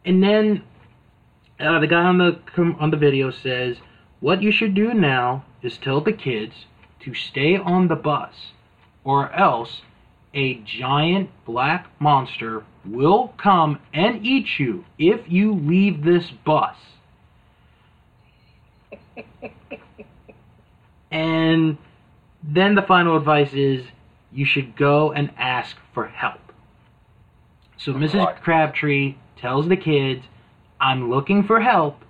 And 0.06 0.24
then 0.24 0.64
uh, 1.64 1.80
the 1.80 1.88
guy 1.88 2.04
on 2.04 2.18
the 2.18 2.40
on 2.80 2.92
the 2.92 2.98
video 2.98 3.32
says, 3.32 3.78
"What 4.20 4.42
you 4.42 4.52
should 4.52 4.76
do 4.76 4.94
now 4.94 5.46
is 5.62 5.78
tell 5.78 6.02
the 6.02 6.14
kids 6.14 6.66
to 7.02 7.14
stay 7.14 7.58
on 7.58 7.88
the 7.88 7.96
bus, 7.96 8.52
or 9.04 9.32
else 9.34 9.82
a 10.34 10.56
giant 10.56 11.30
black 11.46 11.88
monster 12.00 12.64
will 12.86 13.34
come 13.38 13.80
and 13.94 14.26
eat 14.26 14.60
you 14.60 14.86
if 14.98 15.32
you 15.32 15.54
leave 15.54 16.04
this 16.04 16.30
bus." 16.32 16.76
and 21.12 21.78
then 22.44 22.76
the 22.76 22.82
final 22.82 23.16
advice 23.16 23.54
is 23.54 23.86
you 24.32 24.46
should 24.46 24.76
go 24.76 25.12
and 25.12 25.32
ask 25.38 25.78
for 25.94 26.08
help. 26.08 26.40
So 27.78 27.94
Mrs. 27.94 28.42
Crabtree 28.42 29.16
tells 29.38 29.68
the 29.68 29.78
kids, 29.78 30.24
I'm 30.84 31.10
looking 31.10 31.44
for 31.44 31.62
help. 31.62 32.04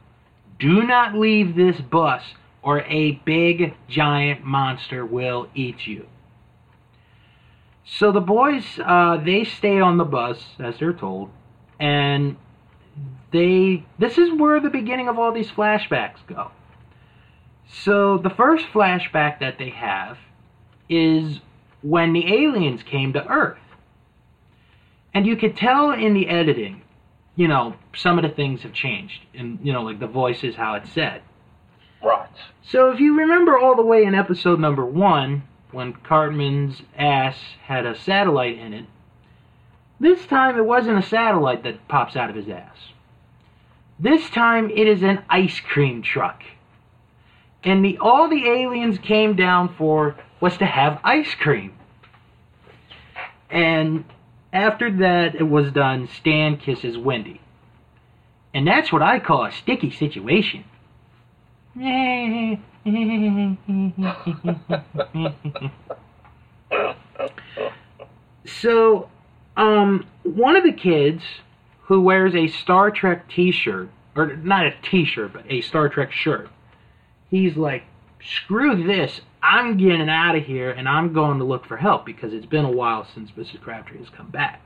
Do 0.58 0.82
not 0.82 1.14
leave 1.14 1.56
this 1.56 1.80
bus 1.80 2.24
or 2.64 2.82
a 2.82 3.12
big 3.24 3.76
giant 3.88 4.44
monster 4.44 5.06
will 5.06 5.48
eat 5.54 5.86
you. 5.86 6.08
So 7.86 8.12
the 8.12 8.22
boys, 8.22 8.64
uh, 8.84 9.22
they 9.24 9.44
stay 9.44 9.80
on 9.80 9.98
the 9.98 10.06
bus 10.06 10.44
as 10.58 10.80
they're 10.80 10.94
told, 10.94 11.30
and 11.80 12.38
they. 13.32 13.86
This 14.00 14.18
is 14.18 14.32
where 14.32 14.60
the 14.60 14.70
beginning 14.70 15.08
of 15.08 15.20
all 15.20 15.34
these 15.34 15.52
flashbacks 15.52 16.26
go. 16.26 16.50
So 17.68 18.18
the 18.18 18.30
first 18.30 18.66
flashback 18.68 19.40
that 19.40 19.58
they 19.60 19.70
have 19.70 20.18
is 20.90 21.42
when 21.82 22.14
the 22.14 22.34
aliens 22.34 22.82
came 22.84 23.14
to 23.14 23.28
Earth. 23.28 23.60
And 25.14 25.28
you 25.28 25.36
could 25.36 25.56
tell 25.56 25.92
in 25.92 26.14
the 26.14 26.28
editing, 26.28 26.83
you 27.36 27.48
know, 27.48 27.76
some 27.96 28.18
of 28.18 28.24
the 28.24 28.36
things 28.36 28.62
have 28.62 28.74
changed. 28.74 29.22
And, 29.34 29.60
you 29.64 29.74
know, 29.74 29.84
like 29.84 30.00
the 30.00 30.08
voices, 30.08 30.56
how 30.56 30.76
it's 30.76 30.92
said. 30.92 31.22
Right. 32.04 32.30
So 32.64 32.92
if 32.92 33.00
you 33.00 33.18
remember 33.18 33.58
all 33.58 33.76
the 33.76 33.82
way 33.82 34.04
in 34.04 34.14
episode 34.14 34.60
number 34.60 34.86
one, 34.86 35.44
when 35.72 35.94
Cartman's 35.94 36.82
ass 36.98 37.38
had 37.64 37.86
a 37.86 37.98
satellite 37.98 38.58
in 38.58 38.74
it, 38.74 38.86
this 40.00 40.26
time 40.26 40.58
it 40.58 40.66
wasn't 40.66 40.98
a 40.98 41.08
satellite 41.08 41.64
that 41.64 41.88
pops 41.88 42.16
out 42.16 42.30
of 42.30 42.36
his 42.36 42.50
ass. 42.50 42.78
This 44.00 44.30
time 44.30 44.70
it 44.70 44.88
is 44.88 45.02
an 45.02 45.24
ice 45.30 45.60
cream 45.60 46.02
truck. 46.02 46.44
And 47.64 47.84
the 47.86 47.98
all 48.00 48.28
the 48.28 48.48
aliens 48.48 48.98
came 48.98 49.36
down 49.36 49.74
for 49.76 50.16
was 50.42 50.58
to 50.58 50.66
have 50.66 51.00
ice 51.04 51.34
cream. 51.36 51.74
And 53.50 54.04
after 54.54 54.90
that 55.00 55.36
it 55.36 55.44
was 55.50 55.72
done, 55.72 56.08
Stan 56.08 56.58
kisses 56.58 56.98
Wendy. 56.98 57.42
And 58.54 58.68
that's 58.68 58.94
what 58.94 59.02
I 59.02 59.20
call 59.20 59.44
a 59.44 59.52
sticky 59.52 59.90
situation. 59.90 60.64
so, 68.46 69.10
um, 69.58 70.06
one 70.22 70.56
of 70.56 70.64
the 70.64 70.72
kids 70.72 71.24
who 71.86 72.00
wears 72.02 72.36
a 72.36 72.48
Star 72.48 72.92
Trek 72.92 73.28
T-shirt, 73.28 73.90
or 74.16 74.36
not 74.36 74.68
a 74.68 74.76
T-shirt, 74.84 75.34
but 75.34 75.46
a 75.50 75.62
Star 75.62 75.90
Trek 75.90 76.12
shirt, 76.12 76.50
he's 77.32 77.58
like, 77.58 77.86
"Screw 78.22 78.84
this! 78.84 79.22
I'm 79.44 79.78
getting 79.78 80.10
out 80.10 80.36
of 80.36 80.46
here, 80.46 80.72
and 80.72 80.88
I'm 80.88 81.14
going 81.14 81.38
to 81.40 81.44
look 81.44 81.66
for 81.66 81.78
help 81.78 82.06
because 82.06 82.34
it's 82.34 82.46
been 82.46 82.66
a 82.66 82.72
while 82.72 83.06
since 83.14 83.32
Mrs. 83.32 83.62
Crabtree 83.62 84.00
has 84.00 84.10
come 84.10 84.30
back." 84.30 84.62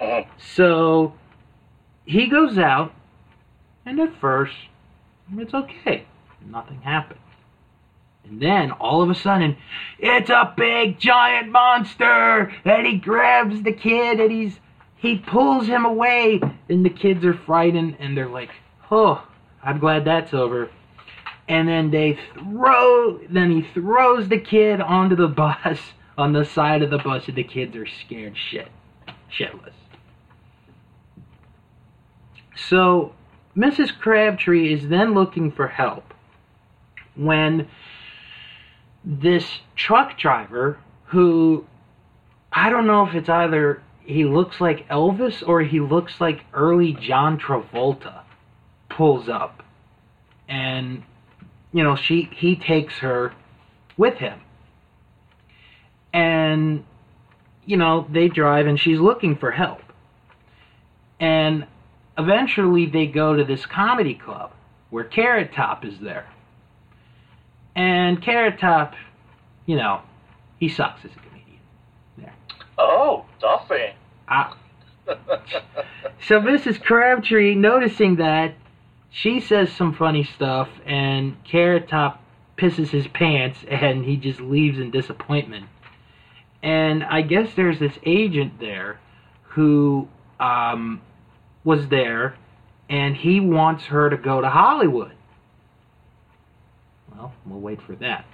Mhm. 0.00 0.26
So 0.38 1.14
he 2.04 2.26
goes 2.26 2.58
out, 2.58 2.92
and 3.86 4.00
at 4.00 4.14
first, 4.16 4.56
it's 5.38 5.54
okay. 5.54 6.04
Nothing 6.50 6.80
happened. 6.82 7.20
And 8.24 8.40
then 8.40 8.72
all 8.72 9.02
of 9.02 9.10
a 9.10 9.14
sudden, 9.14 9.56
it's 9.98 10.30
a 10.30 10.52
big 10.56 10.98
giant 10.98 11.50
monster, 11.50 12.52
and 12.64 12.86
he 12.86 12.98
grabs 12.98 13.62
the 13.62 13.72
kid 13.72 14.20
and 14.20 14.30
he's 14.30 14.58
he 14.96 15.18
pulls 15.18 15.66
him 15.66 15.84
away, 15.84 16.40
and 16.68 16.84
the 16.84 16.90
kids 16.90 17.24
are 17.24 17.34
frightened 17.34 17.96
and 17.98 18.16
they're 18.16 18.28
like, 18.28 18.50
"Oh, 18.90 19.26
I'm 19.62 19.78
glad 19.78 20.04
that's 20.04 20.32
over." 20.32 20.70
And 21.52 21.68
then 21.68 21.90
they 21.90 22.18
throw, 22.32 23.18
then 23.28 23.50
he 23.50 23.60
throws 23.74 24.30
the 24.30 24.38
kid 24.38 24.80
onto 24.80 25.14
the 25.14 25.28
bus 25.42 25.78
on 26.16 26.32
the 26.32 26.46
side 26.46 26.80
of 26.82 26.88
the 26.88 26.96
bus, 26.96 27.28
and 27.28 27.36
the 27.36 27.44
kids 27.44 27.76
are 27.76 27.86
scared 27.86 28.38
shit, 28.38 28.68
shitless. 29.30 29.74
So 32.56 33.12
Mrs. 33.54 33.98
Crabtree 33.98 34.72
is 34.72 34.88
then 34.88 35.12
looking 35.12 35.52
for 35.52 35.68
help 35.68 36.14
when 37.14 37.68
this 39.04 39.60
truck 39.76 40.16
driver, 40.18 40.78
who 41.06 41.66
I 42.50 42.70
don't 42.70 42.86
know 42.86 43.06
if 43.06 43.14
it's 43.14 43.28
either 43.28 43.82
he 44.00 44.24
looks 44.24 44.58
like 44.58 44.88
Elvis 44.88 45.46
or 45.46 45.60
he 45.60 45.80
looks 45.80 46.18
like 46.18 46.46
early 46.54 46.94
John 46.94 47.38
Travolta, 47.38 48.22
pulls 48.88 49.28
up. 49.28 49.62
And, 50.48 51.02
you 51.72 51.82
know, 51.82 51.96
she 51.96 52.28
he 52.34 52.56
takes 52.56 52.98
her 52.98 53.34
with 53.96 54.14
him. 54.14 54.40
And, 56.12 56.84
you 57.64 57.76
know, 57.76 58.06
they 58.10 58.28
drive 58.28 58.66
and 58.66 58.78
she's 58.78 58.98
looking 58.98 59.36
for 59.36 59.50
help. 59.50 59.80
And 61.18 61.66
eventually 62.18 62.86
they 62.86 63.06
go 63.06 63.34
to 63.34 63.44
this 63.44 63.64
comedy 63.64 64.14
club 64.14 64.52
where 64.90 65.04
Carrot 65.04 65.54
Top 65.54 65.84
is 65.84 65.98
there. 66.00 66.26
And 67.74 68.22
Carrot 68.22 68.58
Top, 68.58 68.94
you 69.64 69.76
know, 69.76 70.02
he 70.58 70.68
sucks 70.68 71.04
as 71.04 71.10
a 71.12 71.28
comedian. 71.28 71.60
There. 72.18 72.34
Oh, 72.76 73.24
he? 73.40 73.94
Ah. 74.28 74.56
So 76.28 76.40
Mrs. 76.40 76.80
Crabtree, 76.80 77.56
noticing 77.56 78.16
that, 78.16 78.54
she 79.12 79.40
says 79.40 79.70
some 79.70 79.94
funny 79.94 80.24
stuff, 80.24 80.68
and 80.86 81.36
Carrot 81.44 81.86
Top 81.88 82.22
pisses 82.56 82.88
his 82.88 83.06
pants, 83.08 83.58
and 83.68 84.04
he 84.04 84.16
just 84.16 84.40
leaves 84.40 84.78
in 84.78 84.90
disappointment. 84.90 85.66
And 86.62 87.04
I 87.04 87.20
guess 87.20 87.54
there's 87.54 87.78
this 87.78 87.98
agent 88.06 88.58
there 88.58 89.00
who 89.42 90.08
um, 90.40 91.02
was 91.62 91.88
there, 91.88 92.36
and 92.88 93.14
he 93.14 93.38
wants 93.38 93.84
her 93.84 94.08
to 94.08 94.16
go 94.16 94.40
to 94.40 94.48
Hollywood. 94.48 95.12
Well, 97.14 97.34
we'll 97.44 97.60
wait 97.60 97.82
for 97.82 97.94
that. 97.96 98.24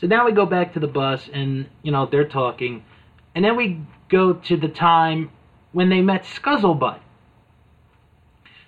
So 0.00 0.06
now 0.06 0.24
we 0.24 0.32
go 0.32 0.46
back 0.46 0.74
to 0.74 0.80
the 0.80 0.86
bus, 0.86 1.28
and 1.32 1.66
you 1.82 1.90
know 1.90 2.06
they're 2.06 2.28
talking, 2.28 2.84
and 3.34 3.44
then 3.44 3.56
we 3.56 3.80
go 4.08 4.34
to 4.34 4.56
the 4.56 4.68
time 4.68 5.30
when 5.72 5.88
they 5.88 6.00
met 6.00 6.24
Scuzzlebutt. 6.24 7.00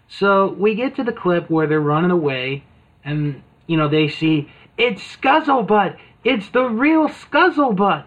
So 0.08 0.52
we 0.52 0.74
get 0.74 0.96
to 0.96 1.04
the 1.04 1.12
clip 1.12 1.50
where 1.50 1.66
they're 1.66 1.80
running 1.80 2.10
away, 2.10 2.64
and 3.04 3.42
you 3.66 3.76
know 3.76 3.88
they 3.88 4.08
see 4.08 4.50
it's 4.78 5.02
Scuzzlebutt. 5.02 5.96
It's 6.24 6.48
the 6.50 6.64
real 6.64 7.08
Scuzzlebutt. 7.08 8.04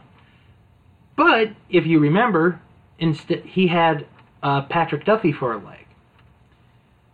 But 1.15 1.49
if 1.69 1.85
you 1.85 1.99
remember, 1.99 2.61
instead 2.97 3.43
he 3.45 3.67
had 3.67 4.05
uh, 4.41 4.61
Patrick 4.63 5.05
Duffy 5.05 5.31
for 5.31 5.53
a 5.53 5.57
leg. 5.57 5.85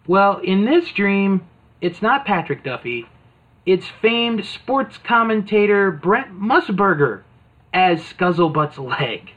Well, 0.08 0.38
in 0.40 0.66
this 0.66 0.92
dream, 0.92 1.48
it's 1.82 2.02
not 2.02 2.26
Patrick 2.26 2.64
Duffy. 2.64 3.08
It's 3.66 3.88
famed 4.02 4.46
sports 4.46 5.00
commentator 5.00 5.90
Brent 5.90 6.40
Musburger 6.40 7.24
as 7.74 8.02
Scuzzlebutt's 8.02 8.78
leg. 8.78 9.32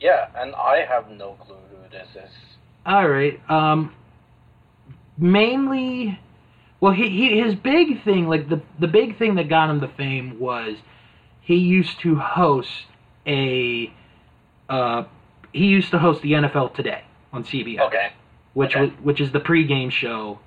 Yeah, 0.00 0.28
and 0.34 0.54
I 0.54 0.84
have 0.88 1.10
no 1.10 1.34
clue 1.34 1.56
who 1.70 1.88
this 1.90 2.08
is. 2.16 2.49
All 2.86 3.08
right. 3.08 3.38
Um, 3.50 3.92
mainly, 5.18 6.18
well, 6.80 6.92
he, 6.92 7.08
he 7.10 7.40
his 7.40 7.54
big 7.54 8.02
thing, 8.04 8.28
like 8.28 8.48
the 8.48 8.62
the 8.78 8.88
big 8.88 9.18
thing 9.18 9.34
that 9.36 9.48
got 9.48 9.70
him 9.70 9.80
the 9.80 9.88
fame 9.88 10.38
was 10.38 10.76
he 11.40 11.56
used 11.56 12.00
to 12.00 12.16
host 12.16 12.70
a 13.26 13.92
uh, 14.68 15.04
he 15.52 15.66
used 15.66 15.90
to 15.90 15.98
host 15.98 16.22
the 16.22 16.32
NFL 16.32 16.74
Today 16.74 17.04
on 17.32 17.44
CBS, 17.44 17.80
Okay. 17.80 18.12
which 18.54 18.74
okay. 18.74 18.80
was 18.86 18.90
which 19.02 19.20
is 19.20 19.32
the 19.32 19.40
pregame 19.40 19.90
show 19.90 20.38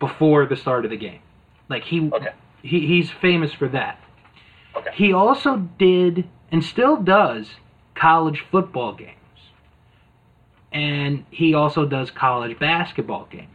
before 0.00 0.46
the 0.46 0.56
start 0.56 0.84
of 0.84 0.90
the 0.90 0.96
game. 0.96 1.20
Like 1.68 1.84
he 1.84 2.00
Okay. 2.12 2.32
he 2.62 2.86
he's 2.86 3.10
famous 3.10 3.52
for 3.52 3.68
that. 3.68 3.98
Okay. 4.76 4.90
He 4.94 5.12
also 5.12 5.56
did 5.78 6.28
and 6.52 6.62
still 6.64 6.96
does 6.96 7.48
college 7.94 8.44
football 8.50 8.92
games. 8.94 9.12
And 10.72 11.24
he 11.30 11.54
also 11.54 11.86
does 11.86 12.10
college 12.10 12.58
basketball 12.58 13.26
games. 13.30 13.48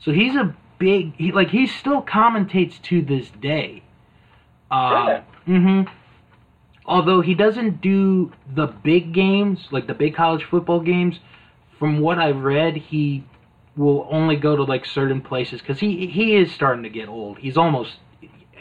So 0.00 0.12
he's 0.12 0.34
a 0.36 0.54
big 0.78 1.14
he 1.16 1.32
like 1.32 1.48
he 1.50 1.66
still 1.66 2.02
commentates 2.02 2.80
to 2.82 3.00
this 3.02 3.30
day. 3.30 3.82
Um, 4.70 5.22
mhm. 5.46 5.88
Although 6.86 7.22
he 7.22 7.34
doesn't 7.34 7.80
do 7.80 8.30
the 8.54 8.66
big 8.66 9.14
games, 9.14 9.68
like 9.70 9.86
the 9.86 9.94
big 9.94 10.14
college 10.14 10.44
football 10.44 10.80
games, 10.80 11.18
from 11.78 12.00
what 12.00 12.18
I've 12.18 12.42
read, 12.42 12.76
he 12.76 13.24
will 13.76 14.06
only 14.10 14.36
go 14.36 14.54
to 14.54 14.62
like 14.64 14.84
certain 14.84 15.20
places 15.22 15.60
because 15.60 15.80
he 15.80 16.06
he 16.08 16.36
is 16.36 16.52
starting 16.52 16.82
to 16.82 16.90
get 16.90 17.08
old. 17.08 17.38
He's 17.38 17.56
almost 17.56 17.96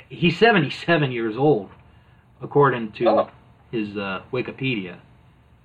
he's 0.07 0.37
seventy 0.37 0.69
seven 0.69 1.11
years 1.11 1.35
old, 1.35 1.69
according 2.41 2.93
to 2.93 3.09
Oh. 3.09 3.29
his 3.71 3.97
uh, 3.97 4.21
Wikipedia. 4.31 4.95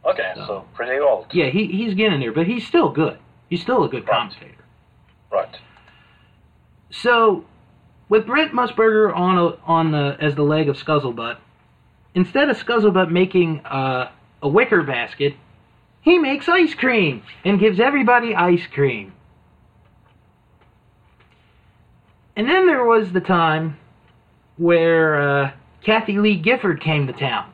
Okay. 0.08 0.32
So- 0.36 0.46
So 0.46 0.64
pretty 0.74 0.98
old. 1.00 1.26
Yeah, 1.32 1.46
he 1.46 1.66
he's 1.66 1.94
getting 1.94 2.20
there, 2.20 2.32
but 2.32 2.46
he's 2.46 2.66
still 2.66 2.88
good. 2.90 3.18
He's 3.48 3.60
still 3.62 3.84
a 3.84 3.88
good 3.88 4.06
Right. 4.06 4.16
commentator. 4.16 4.64
Right. 5.30 5.58
So, 6.90 7.44
with 8.08 8.26
Brent 8.26 8.52
Musburger 8.52 9.14
on 9.14 9.36
a, 9.38 9.56
on 9.66 9.90
the, 9.90 10.16
as 10.20 10.34
the 10.34 10.42
leg 10.42 10.68
of 10.70 10.76
Scuzzlebutt, 10.76 11.36
instead 12.14 12.48
of 12.48 12.56
Scuzzlebutt 12.56 13.10
making 13.10 13.60
uh, 13.66 14.10
a 14.42 14.48
wicker 14.48 14.82
basket, 14.82 15.34
he 16.00 16.18
makes 16.18 16.48
ice 16.48 16.74
cream 16.74 17.22
and 17.44 17.60
gives 17.60 17.78
everybody 17.78 18.34
ice 18.34 18.66
cream. 18.66 19.12
And 22.36 22.48
then 22.48 22.66
there 22.66 22.84
was 22.84 23.12
the 23.12 23.20
time 23.20 23.76
where 24.56 25.20
uh, 25.20 25.50
Kathie 25.82 26.18
Lee 26.18 26.36
Gifford 26.36 26.80
came 26.80 27.06
to 27.06 27.12
town. 27.12 27.52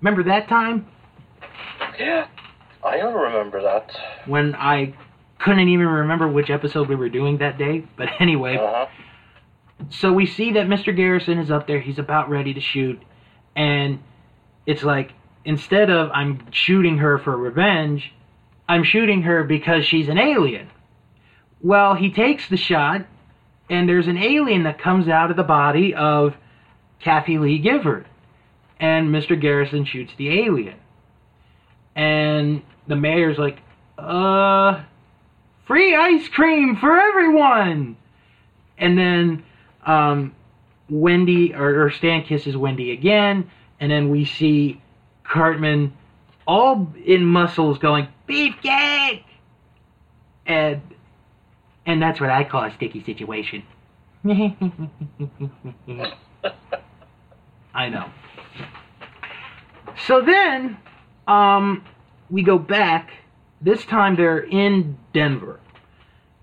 Remember 0.00 0.22
that 0.24 0.48
time 0.48 0.86
Yeah. 2.00 2.26
I 2.84 2.96
don't 2.96 3.14
remember 3.14 3.62
that. 3.62 3.90
when 4.26 4.54
I 4.54 4.94
couldn't 5.38 5.68
even 5.68 5.86
remember 5.86 6.28
which 6.28 6.50
episode 6.50 6.88
we 6.88 6.96
were 6.96 7.08
doing 7.10 7.38
that 7.38 7.58
day? 7.58 7.84
But 7.96 8.08
anyway, 8.20 8.56
Uh 8.56 8.86
huh. 8.86 8.86
so 9.90 10.12
we 10.12 10.26
see 10.26 10.52
that 10.52 10.66
Mr. 10.66 10.94
Garrison 10.96 11.38
is 11.38 11.50
up 11.50 11.66
there. 11.66 11.80
He's 11.80 11.98
about 11.98 12.28
ready 12.30 12.54
to 12.54 12.60
shoot, 12.60 13.00
and 13.54 13.98
it's 14.66 14.82
like 14.82 15.12
instead 15.44 15.90
of 15.90 16.10
I'm 16.12 16.50
shooting 16.52 16.98
her 16.98 17.18
for 17.18 17.36
revenge, 17.36 18.12
I'm 18.68 18.84
shooting 18.84 19.22
her 19.22 19.44
because 19.44 19.84
she's 19.86 20.08
an 20.08 20.18
alien. 20.18 20.68
Well, 21.62 21.94
he 21.94 22.10
takes 22.10 22.48
the 22.48 22.56
shot, 22.56 23.06
and 23.68 23.86
there's 23.88 24.06
an 24.08 24.16
alien 24.16 24.62
that 24.62 24.78
comes 24.78 25.08
out 25.08 25.30
of 25.30 25.36
the 25.36 25.42
body 25.42 25.94
of 25.94 26.34
Kathie 27.00 27.38
Lee 27.38 27.58
Gifford, 27.58 28.06
and 28.78 29.08
Mr. 29.08 29.38
Garrison 29.38 29.84
shoots 29.84 30.12
the 30.16 30.30
alien, 30.44 30.76
and 31.94 32.62
the 32.86 32.96
mayor's 32.96 33.38
like, 33.38 33.58
"Uh, 33.98 34.82
free 35.66 35.94
ice 35.94 36.28
cream 36.28 36.76
for 36.76 36.98
everyone." 36.98 37.96
And 38.78 38.98
then 38.98 39.44
um, 39.84 40.34
Wendy 40.88 41.54
or, 41.54 41.84
or 41.84 41.90
Stan 41.90 42.22
kisses 42.24 42.56
Wendy 42.56 42.92
again, 42.92 43.50
and 43.78 43.90
then 43.90 44.10
we 44.10 44.24
see 44.24 44.80
Cartman 45.24 45.92
all 46.46 46.92
in 47.04 47.24
muscles 47.24 47.78
going 47.78 48.08
beefcake, 48.28 49.24
and 50.46 50.80
and 51.86 52.02
that's 52.02 52.20
what 52.20 52.30
I 52.30 52.44
call 52.44 52.64
a 52.64 52.74
sticky 52.74 53.04
situation. 53.04 53.62
I 57.74 57.88
know. 57.88 58.10
So 60.06 60.20
then, 60.20 60.76
um, 61.30 61.84
we 62.28 62.42
go 62.42 62.58
back. 62.58 63.10
This 63.60 63.84
time 63.84 64.16
they're 64.16 64.40
in 64.40 64.98
Denver 65.12 65.60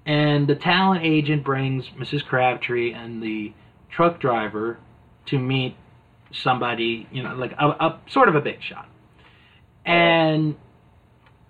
and 0.07 0.47
the 0.47 0.55
talent 0.55 1.03
agent 1.03 1.43
brings 1.43 1.89
Mrs. 1.89 2.25
Crabtree 2.25 2.93
and 2.93 3.21
the 3.21 3.53
truck 3.89 4.21
driver 4.21 4.79
to 5.25 5.37
meet 5.37 5.75
somebody, 6.31 7.07
you 7.11 7.21
know, 7.21 7.35
like 7.35 7.51
a, 7.59 7.67
a 7.67 7.99
sort 8.09 8.29
of 8.29 8.35
a 8.35 8.41
big 8.41 8.63
shot. 8.63 8.87
And 9.85 10.55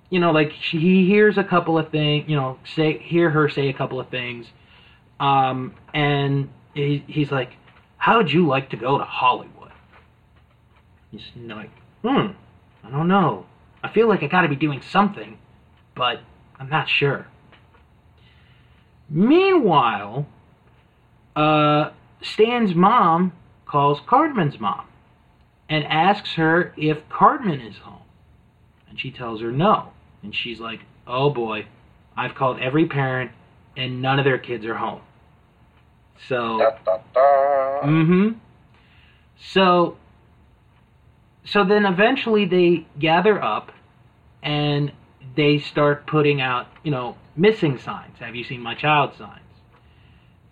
you 0.10 0.19
know, 0.19 0.32
like 0.32 0.54
she, 0.60 0.80
he 0.80 1.06
hears 1.06 1.38
a 1.38 1.43
couple 1.43 1.78
of 1.78 1.91
things, 1.91 2.28
you 2.28 2.36
know, 2.36 2.58
say 2.76 2.97
hear 2.97 3.30
her 3.30 3.47
say 3.47 3.69
a 3.69 3.73
couple 3.73 4.00
of 4.00 4.10
things, 4.10 4.47
um, 5.19 5.76
and 5.93 6.50
he, 6.73 7.04
he's 7.08 7.30
like, 7.32 7.52
"How'd 7.97 8.32
you 8.32 8.47
like 8.47 8.69
to 8.69 8.78
go 8.78 8.97
to 8.97 9.04
Hollywood?" 9.04 9.71
He's 11.12 11.21
like, 11.36 11.71
"Hmm, 12.04 12.32
I 12.88 12.91
don't 12.91 13.10
know. 13.10 13.45
I 13.84 13.91
feel 13.91 14.08
like 14.08 14.23
I 14.23 14.28
got 14.28 14.41
to 14.41 14.50
be 14.50 14.56
doing 14.56 14.82
something, 14.82 15.38
but 15.95 16.21
I'm 16.60 16.69
not 16.69 16.88
sure." 16.88 17.28
Meanwhile, 19.10 20.26
uh, 21.36 21.91
Stan's 22.21 22.73
mom 22.73 23.34
calls 23.65 24.00
Cartman's 24.08 24.60
mom 24.60 24.88
and 25.69 25.84
asks 25.86 26.34
her 26.34 26.73
if 26.78 27.08
Cardman 27.10 27.62
is 27.62 27.78
home. 27.78 28.02
And 28.89 29.00
she 29.00 29.12
tells 29.12 29.41
her 29.41 29.52
no. 29.52 29.91
And 30.23 30.36
she's 30.36 30.60
like, 30.60 30.80
oh 31.06 31.30
boy, 31.30 31.67
I've 32.15 32.36
called 32.36 32.60
every 32.60 32.88
parent 32.88 33.32
and 33.76 34.02
none 34.02 34.19
of 34.19 34.26
their 34.26 34.38
kids 34.38 34.65
are 34.65 34.76
home. 34.76 35.02
So. 36.28 36.58
Da. 36.58 36.97
Mm-hmm. 37.84 38.30
So, 39.39 39.97
so 41.51 41.63
then 41.63 41.86
eventually 41.86 42.45
they 42.45 42.86
gather 42.99 43.41
up, 43.41 43.71
and 44.43 44.91
they 45.36 45.60
start 45.60 46.05
putting 46.07 46.41
out, 46.41 46.67
you 46.83 46.91
know, 46.91 47.15
missing 47.36 47.77
signs. 47.77 48.17
Have 48.19 48.36
you 48.36 48.43
seen 48.43 48.62
my 48.62 48.75
child 48.75 49.13
signs? 49.17 49.41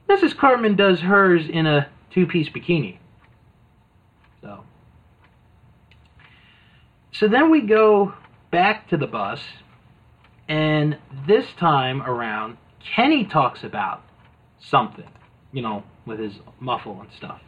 Mrs. 0.09 0.37
Cartman 0.37 0.75
does 0.75 0.99
hers 1.01 1.47
in 1.49 1.65
a 1.65 1.89
two-piece 2.11 2.49
bikini. 2.49 2.97
So, 4.41 4.63
so 7.11 7.27
then 7.27 7.49
we 7.49 7.61
go 7.61 8.13
back 8.51 8.87
to 8.89 8.97
the 8.97 9.07
bus, 9.07 9.41
and 10.47 10.97
this 11.27 11.45
time 11.57 12.01
around, 12.03 12.57
Kenny 12.95 13.25
talks 13.25 13.63
about 13.63 14.03
something, 14.59 15.09
you 15.51 15.61
know, 15.61 15.83
with 16.05 16.19
his 16.19 16.33
muffle 16.59 17.01
and 17.01 17.09
stuff. 17.17 17.41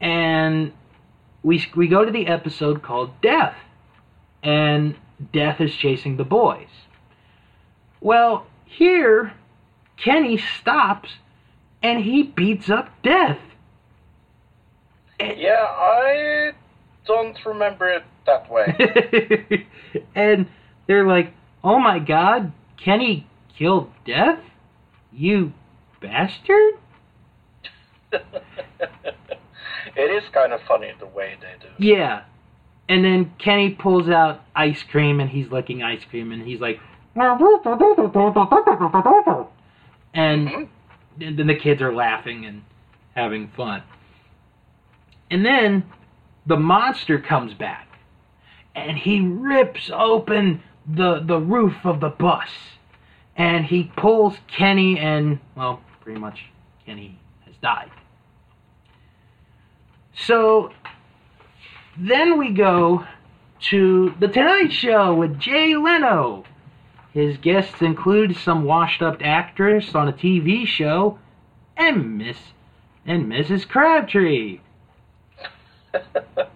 And 0.00 0.72
we 1.44 1.64
we 1.76 1.86
go 1.86 2.04
to 2.04 2.10
the 2.10 2.26
episode 2.26 2.82
called 2.82 3.20
Death, 3.20 3.54
and 4.42 4.96
Death 5.32 5.60
is 5.60 5.72
chasing 5.76 6.16
the 6.16 6.24
boys. 6.24 6.66
Well, 8.00 8.46
here 8.64 9.34
Kenny 9.96 10.38
stops 10.38 11.10
and 11.82 12.02
he 12.02 12.22
beats 12.24 12.68
up 12.68 12.90
Death. 13.02 13.38
Yeah, 15.20 15.64
I 15.68 16.52
don't 17.06 17.38
remember 17.46 17.88
it 17.88 18.02
that 18.26 18.50
way. 18.50 19.66
and 20.14 20.46
they're 20.86 21.06
like, 21.06 21.32
"Oh 21.62 21.78
my 21.78 21.98
God, 21.98 22.52
Kenny 22.76 23.26
killed 23.56 23.90
Death, 24.04 24.40
you 25.12 25.52
bastard!" 26.00 26.74
it 29.96 30.10
is 30.10 30.23
kind 30.34 30.52
of 30.52 30.60
funny 30.68 30.92
the 30.98 31.06
way 31.06 31.36
they 31.40 31.54
do. 31.60 31.68
Yeah. 31.78 32.22
And 32.88 33.02
then 33.04 33.32
Kenny 33.38 33.70
pulls 33.70 34.08
out 34.10 34.42
ice 34.54 34.82
cream 34.82 35.20
and 35.20 35.30
he's 35.30 35.50
licking 35.50 35.82
ice 35.82 36.04
cream 36.10 36.32
and 36.32 36.46
he's 36.46 36.60
like, 36.60 36.80
and 37.16 37.28
Mhm. 40.48 40.68
then 41.16 41.46
the 41.46 41.54
kids 41.54 41.80
are 41.80 41.94
laughing 41.94 42.44
and 42.44 42.62
having 43.14 43.48
fun. 43.48 43.82
And 45.30 45.44
then 45.46 45.84
the 46.46 46.56
monster 46.56 47.18
comes 47.18 47.54
back 47.54 47.88
and 48.74 48.98
he 48.98 49.20
rips 49.20 49.90
open 49.92 50.62
the 50.86 51.20
the 51.20 51.38
roof 51.38 51.76
of 51.84 52.00
the 52.00 52.10
bus 52.10 52.50
and 53.36 53.64
he 53.64 53.84
pulls 53.96 54.36
Kenny 54.48 54.98
and 54.98 55.38
well, 55.54 55.80
pretty 56.00 56.20
much 56.20 56.44
Kenny 56.84 57.18
has 57.46 57.54
died. 57.62 57.90
So 60.16 60.70
then 61.96 62.38
we 62.38 62.52
go 62.52 63.06
to 63.70 64.14
The 64.20 64.28
Tonight 64.28 64.72
Show 64.72 65.14
with 65.14 65.38
Jay 65.38 65.76
Leno. 65.76 66.44
His 67.12 67.36
guests 67.38 67.80
include 67.80 68.36
some 68.36 68.64
washed 68.64 69.02
up 69.02 69.18
actress 69.20 69.94
on 69.94 70.08
a 70.08 70.12
TV 70.12 70.66
show 70.66 71.18
and 71.76 72.18
Miss 72.18 72.38
and 73.06 73.26
Mrs. 73.26 73.68
Crabtree. 73.68 74.60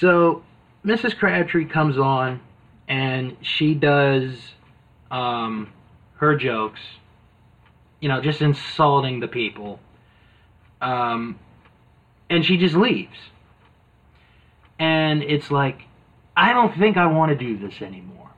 So 0.00 0.42
Mrs. 0.84 1.16
Crabtree 1.16 1.66
comes 1.66 1.96
on 1.96 2.40
and 2.86 3.36
she 3.40 3.74
does 3.74 4.34
um, 5.10 5.72
her 6.16 6.36
jokes, 6.36 6.80
you 8.00 8.08
know, 8.08 8.20
just 8.20 8.42
insulting 8.42 9.20
the 9.20 9.28
people. 9.28 9.80
Um, 10.80 11.38
and 12.28 12.44
she 12.44 12.56
just 12.56 12.74
leaves. 12.74 13.16
And 14.78 15.22
it's 15.22 15.50
like, 15.50 15.82
I 16.36 16.52
don't 16.52 16.76
think 16.76 16.96
I 16.96 17.06
want 17.06 17.30
to 17.30 17.36
do 17.36 17.56
this 17.56 17.80
anymore. 17.80 18.30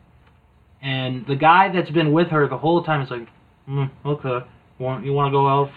And 0.80 1.26
the 1.26 1.34
guy 1.34 1.70
that's 1.70 1.90
been 1.90 2.12
with 2.12 2.28
her 2.28 2.46
the 2.48 2.58
whole 2.58 2.84
time 2.84 3.02
is 3.02 3.10
like, 3.10 3.26
mm, 3.68 3.90
okay, 4.04 4.46
want 4.78 5.04
you 5.04 5.12
want 5.12 5.28
to 5.28 5.32
go 5.32 5.48
out, 5.48 5.70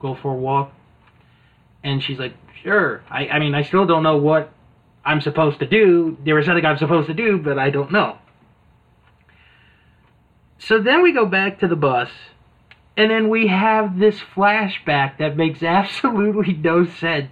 go 0.00 0.16
for 0.16 0.32
a 0.32 0.36
walk? 0.36 0.72
And 1.84 2.02
she's 2.02 2.18
like, 2.18 2.34
sure. 2.62 3.02
I, 3.08 3.28
I 3.28 3.38
mean, 3.38 3.54
I 3.54 3.62
still 3.62 3.86
don't 3.86 4.02
know 4.02 4.16
what 4.16 4.52
I'm 5.04 5.20
supposed 5.20 5.60
to 5.60 5.66
do. 5.66 6.16
There 6.24 6.38
is 6.38 6.46
something 6.46 6.64
I'm 6.64 6.78
supposed 6.78 7.06
to 7.06 7.14
do, 7.14 7.38
but 7.38 7.58
I 7.58 7.70
don't 7.70 7.92
know. 7.92 8.18
So 10.58 10.82
then 10.82 11.02
we 11.02 11.12
go 11.12 11.24
back 11.24 11.60
to 11.60 11.68
the 11.68 11.76
bus, 11.76 12.10
and 12.98 13.12
then 13.12 13.28
we 13.28 13.46
have 13.46 13.96
this 13.96 14.18
flashback 14.34 15.18
that 15.18 15.36
makes 15.36 15.62
absolutely 15.62 16.52
no 16.52 16.84
sense. 16.84 17.30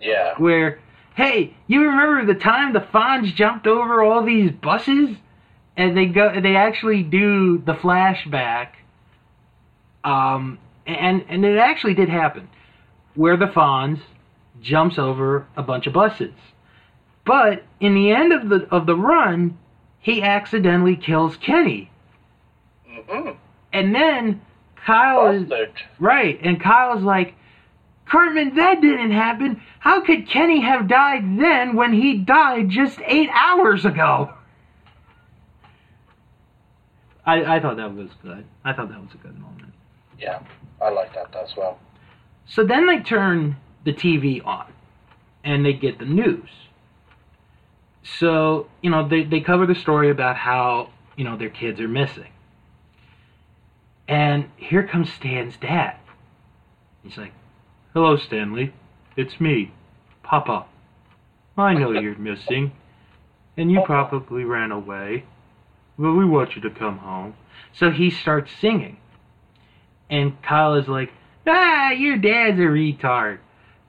Yeah. 0.00 0.34
Where, 0.38 0.80
hey, 1.16 1.54
you 1.66 1.82
remember 1.82 2.32
the 2.32 2.38
time 2.38 2.72
the 2.72 2.80
Fonz 2.80 3.34
jumped 3.34 3.66
over 3.66 4.02
all 4.02 4.24
these 4.24 4.52
buses, 4.52 5.16
and 5.76 5.96
they 5.96 6.06
go, 6.06 6.40
they 6.40 6.54
actually 6.56 7.02
do 7.02 7.58
the 7.58 7.74
flashback. 7.74 8.68
Um, 10.04 10.58
and 10.86 11.24
and 11.28 11.44
it 11.44 11.58
actually 11.58 11.94
did 11.94 12.08
happen, 12.08 12.48
where 13.14 13.36
the 13.36 13.46
Fonz 13.46 14.00
jumps 14.60 14.98
over 14.98 15.46
a 15.56 15.62
bunch 15.62 15.86
of 15.86 15.92
buses. 15.92 16.34
But 17.24 17.64
in 17.80 17.94
the 17.94 18.10
end 18.10 18.32
of 18.32 18.48
the 18.48 18.68
of 18.70 18.86
the 18.86 18.96
run, 18.96 19.58
he 20.00 20.22
accidentally 20.22 20.96
kills 20.96 21.36
Kenny. 21.36 21.90
Mm-hmm. 22.88 23.30
And 23.72 23.94
then 23.94 24.40
Kyle 24.84 25.28
is 25.30 25.50
right, 25.98 26.38
and 26.42 26.60
Kyle's 26.60 27.02
like, 27.02 27.34
Cartman, 28.06 28.56
that 28.56 28.80
didn't 28.80 29.12
happen. 29.12 29.62
How 29.78 30.00
could 30.00 30.28
Kenny 30.28 30.60
have 30.60 30.88
died 30.88 31.38
then 31.38 31.76
when 31.76 31.92
he 31.92 32.18
died 32.18 32.68
just 32.68 32.98
eight 33.06 33.30
hours 33.32 33.84
ago? 33.84 34.34
I, 37.24 37.56
I 37.56 37.60
thought 37.60 37.76
that 37.76 37.94
was 37.94 38.10
good. 38.22 38.44
I 38.64 38.72
thought 38.72 38.88
that 38.88 39.00
was 39.00 39.14
a 39.14 39.18
good 39.18 39.38
moment. 39.38 39.72
Yeah, 40.18 40.40
I 40.80 40.90
like 40.90 41.14
that 41.14 41.34
as 41.36 41.56
well. 41.56 41.78
So 42.46 42.64
then 42.64 42.86
they 42.86 42.98
turn 42.98 43.56
the 43.84 43.92
TV 43.92 44.44
on 44.44 44.72
and 45.44 45.64
they 45.64 45.72
get 45.72 45.98
the 45.98 46.04
news. 46.04 46.50
So, 48.02 48.66
you 48.82 48.90
know, 48.90 49.08
they, 49.08 49.22
they 49.22 49.40
cover 49.40 49.66
the 49.66 49.76
story 49.76 50.10
about 50.10 50.36
how, 50.36 50.90
you 51.16 51.24
know, 51.24 51.36
their 51.36 51.50
kids 51.50 51.80
are 51.80 51.88
missing. 51.88 52.28
And 54.12 54.50
here 54.58 54.86
comes 54.86 55.10
Stan's 55.10 55.56
dad. 55.56 55.96
He's 57.02 57.16
like, 57.16 57.32
Hello, 57.94 58.18
Stanley. 58.18 58.74
It's 59.16 59.40
me, 59.40 59.72
Papa. 60.22 60.66
I 61.56 61.72
know 61.72 61.92
you're 61.98 62.18
missing, 62.18 62.72
and 63.56 63.72
you 63.72 63.80
probably 63.86 64.44
ran 64.44 64.70
away, 64.70 65.24
but 65.98 66.12
we 66.12 66.26
want 66.26 66.54
you 66.54 66.60
to 66.60 66.68
come 66.68 66.98
home. 66.98 67.32
So 67.72 67.90
he 67.90 68.10
starts 68.10 68.52
singing. 68.60 68.98
And 70.10 70.42
Kyle 70.42 70.74
is 70.74 70.88
like, 70.88 71.10
ah, 71.46 71.92
your 71.92 72.18
dad's 72.18 72.58
a 72.58 72.64
retard. 72.64 73.38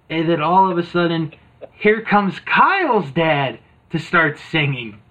And 0.10 0.30
then 0.30 0.42
all 0.42 0.72
of 0.72 0.78
a 0.78 0.86
sudden, 0.86 1.34
here 1.74 2.02
comes 2.02 2.40
Kyle's 2.40 3.12
dad 3.12 3.60
to 3.90 4.00
start 4.00 4.40
singing. 4.40 5.02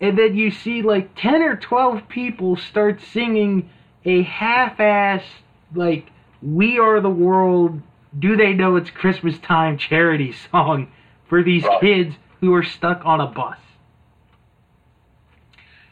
And 0.00 0.18
then 0.18 0.34
you 0.34 0.50
see 0.50 0.82
like 0.82 1.14
10 1.14 1.40
or 1.40 1.54
12 1.54 2.08
people 2.08 2.56
start 2.56 3.00
singing 3.00 3.70
a 4.04 4.22
half 4.22 4.76
assed, 4.78 5.22
like, 5.74 6.06
We 6.42 6.78
Are 6.78 7.00
the 7.00 7.10
World, 7.10 7.80
Do 8.18 8.36
They 8.36 8.52
Know 8.52 8.76
It's 8.76 8.90
Christmas 8.90 9.38
Time 9.38 9.78
charity 9.78 10.32
song 10.50 10.88
for 11.28 11.42
these 11.42 11.64
Right. 11.64 11.80
kids 11.80 12.14
who 12.40 12.52
are 12.54 12.62
stuck 12.62 13.04
on 13.04 13.20
a 13.20 13.26
bus. 13.26 13.58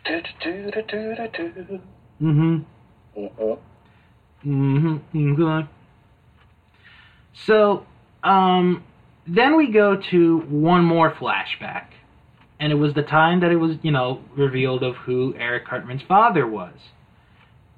Do-do-do-do-do-do. 0.05 1.81
Mm 2.21 2.65
hmm. 3.17 3.53
Mhm. 4.45 5.01
Mm-hmm. 5.15 5.61
So, 7.35 7.87
um, 8.25 8.83
then 9.27 9.57
we 9.57 9.71
go 9.71 9.97
to 9.97 10.39
one 10.39 10.85
more 10.85 11.11
flashback. 11.13 11.87
And 12.59 12.73
it 12.73 12.77
was 12.77 12.95
the 12.95 13.03
time 13.03 13.41
that 13.41 13.51
it 13.51 13.57
was, 13.57 13.77
you 13.83 13.91
know, 13.91 14.21
revealed 14.37 14.83
of 14.83 14.95
who 14.97 15.35
Eric 15.39 15.67
Cartman's 15.67 16.03
father 16.03 16.47
was. 16.47 16.75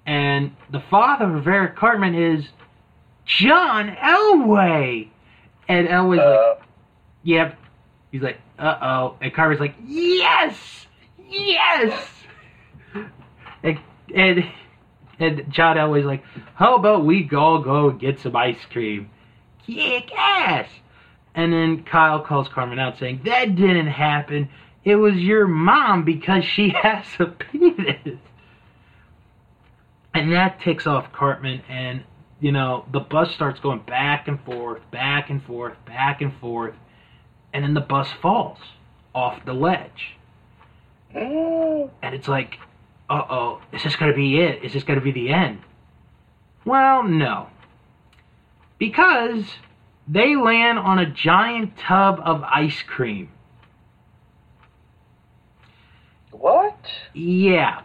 And 0.06 0.54
the 0.70 0.82
father 0.90 1.36
of 1.36 1.46
Eric 1.46 1.76
Cartman 1.76 2.14
is 2.14 2.44
John 3.24 3.88
Elway. 3.88 5.08
And 5.68 5.88
Elway's 5.88 6.18
like, 6.18 6.26
Uh, 6.26 6.54
yep. 7.22 7.58
He's 8.12 8.22
like, 8.22 8.38
uh 8.58 8.76
oh. 8.82 9.16
And 9.20 9.32
Cartman's 9.34 9.60
like, 9.60 9.74
yes! 9.84 10.86
Yes! 11.28 12.08
And, 13.62 13.80
and, 14.14 14.44
and 15.18 15.52
John 15.52 15.76
Elway's 15.76 16.04
like, 16.04 16.22
how 16.54 16.76
about 16.76 17.04
we 17.04 17.28
all 17.34 17.60
go 17.62 17.90
get 17.90 18.20
some 18.20 18.36
ice 18.36 18.58
cream? 18.70 19.10
Kick 19.66 20.12
ass! 20.16 20.68
And 21.34 21.52
then 21.52 21.82
Kyle 21.82 22.20
calls 22.20 22.46
Cartman 22.48 22.78
out 22.78 22.98
saying, 22.98 23.22
that 23.24 23.56
didn't 23.56 23.88
happen. 23.88 24.48
It 24.84 24.96
was 24.96 25.16
your 25.16 25.48
mom 25.48 26.04
because 26.04 26.44
she 26.44 26.68
has 26.82 27.06
a 27.18 27.26
penis. 27.26 28.18
And 30.14 30.32
that 30.32 30.60
ticks 30.60 30.86
off 30.86 31.12
Cartman, 31.12 31.62
and, 31.68 32.04
you 32.40 32.52
know, 32.52 32.86
the 32.92 33.00
bus 33.00 33.34
starts 33.34 33.58
going 33.60 33.80
back 33.80 34.28
and 34.28 34.40
forth, 34.44 34.80
back 34.92 35.28
and 35.28 35.42
forth, 35.42 35.74
back 35.86 36.22
and 36.22 36.32
forth, 36.40 36.74
and 37.52 37.64
then 37.64 37.74
the 37.74 37.80
bus 37.80 38.08
falls 38.22 38.58
off 39.14 39.44
the 39.44 39.52
ledge. 39.52 40.16
And 42.02 42.14
it's 42.14 42.28
like, 42.28 42.58
uh 43.10 43.22
oh, 43.28 43.60
is 43.72 43.82
this 43.82 43.96
to 43.96 44.12
be 44.14 44.40
it? 44.40 44.64
Is 44.64 44.72
this 44.72 44.84
to 44.84 45.00
be 45.00 45.12
the 45.12 45.30
end? 45.30 45.60
Well, 46.64 47.02
no. 47.02 47.48
Because 48.78 49.44
they 50.08 50.36
land 50.36 50.78
on 50.78 50.98
a 50.98 51.06
giant 51.06 51.76
tub 51.76 52.20
of 52.24 52.42
ice 52.42 52.82
cream. 52.82 53.30
what? 56.30 56.76
Yeah. 57.14 57.82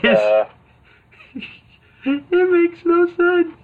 This, 0.00 0.18
Uh, 0.18 0.44
it 2.04 2.50
makes 2.50 2.84
no 2.84 3.06
sense. 3.06 3.54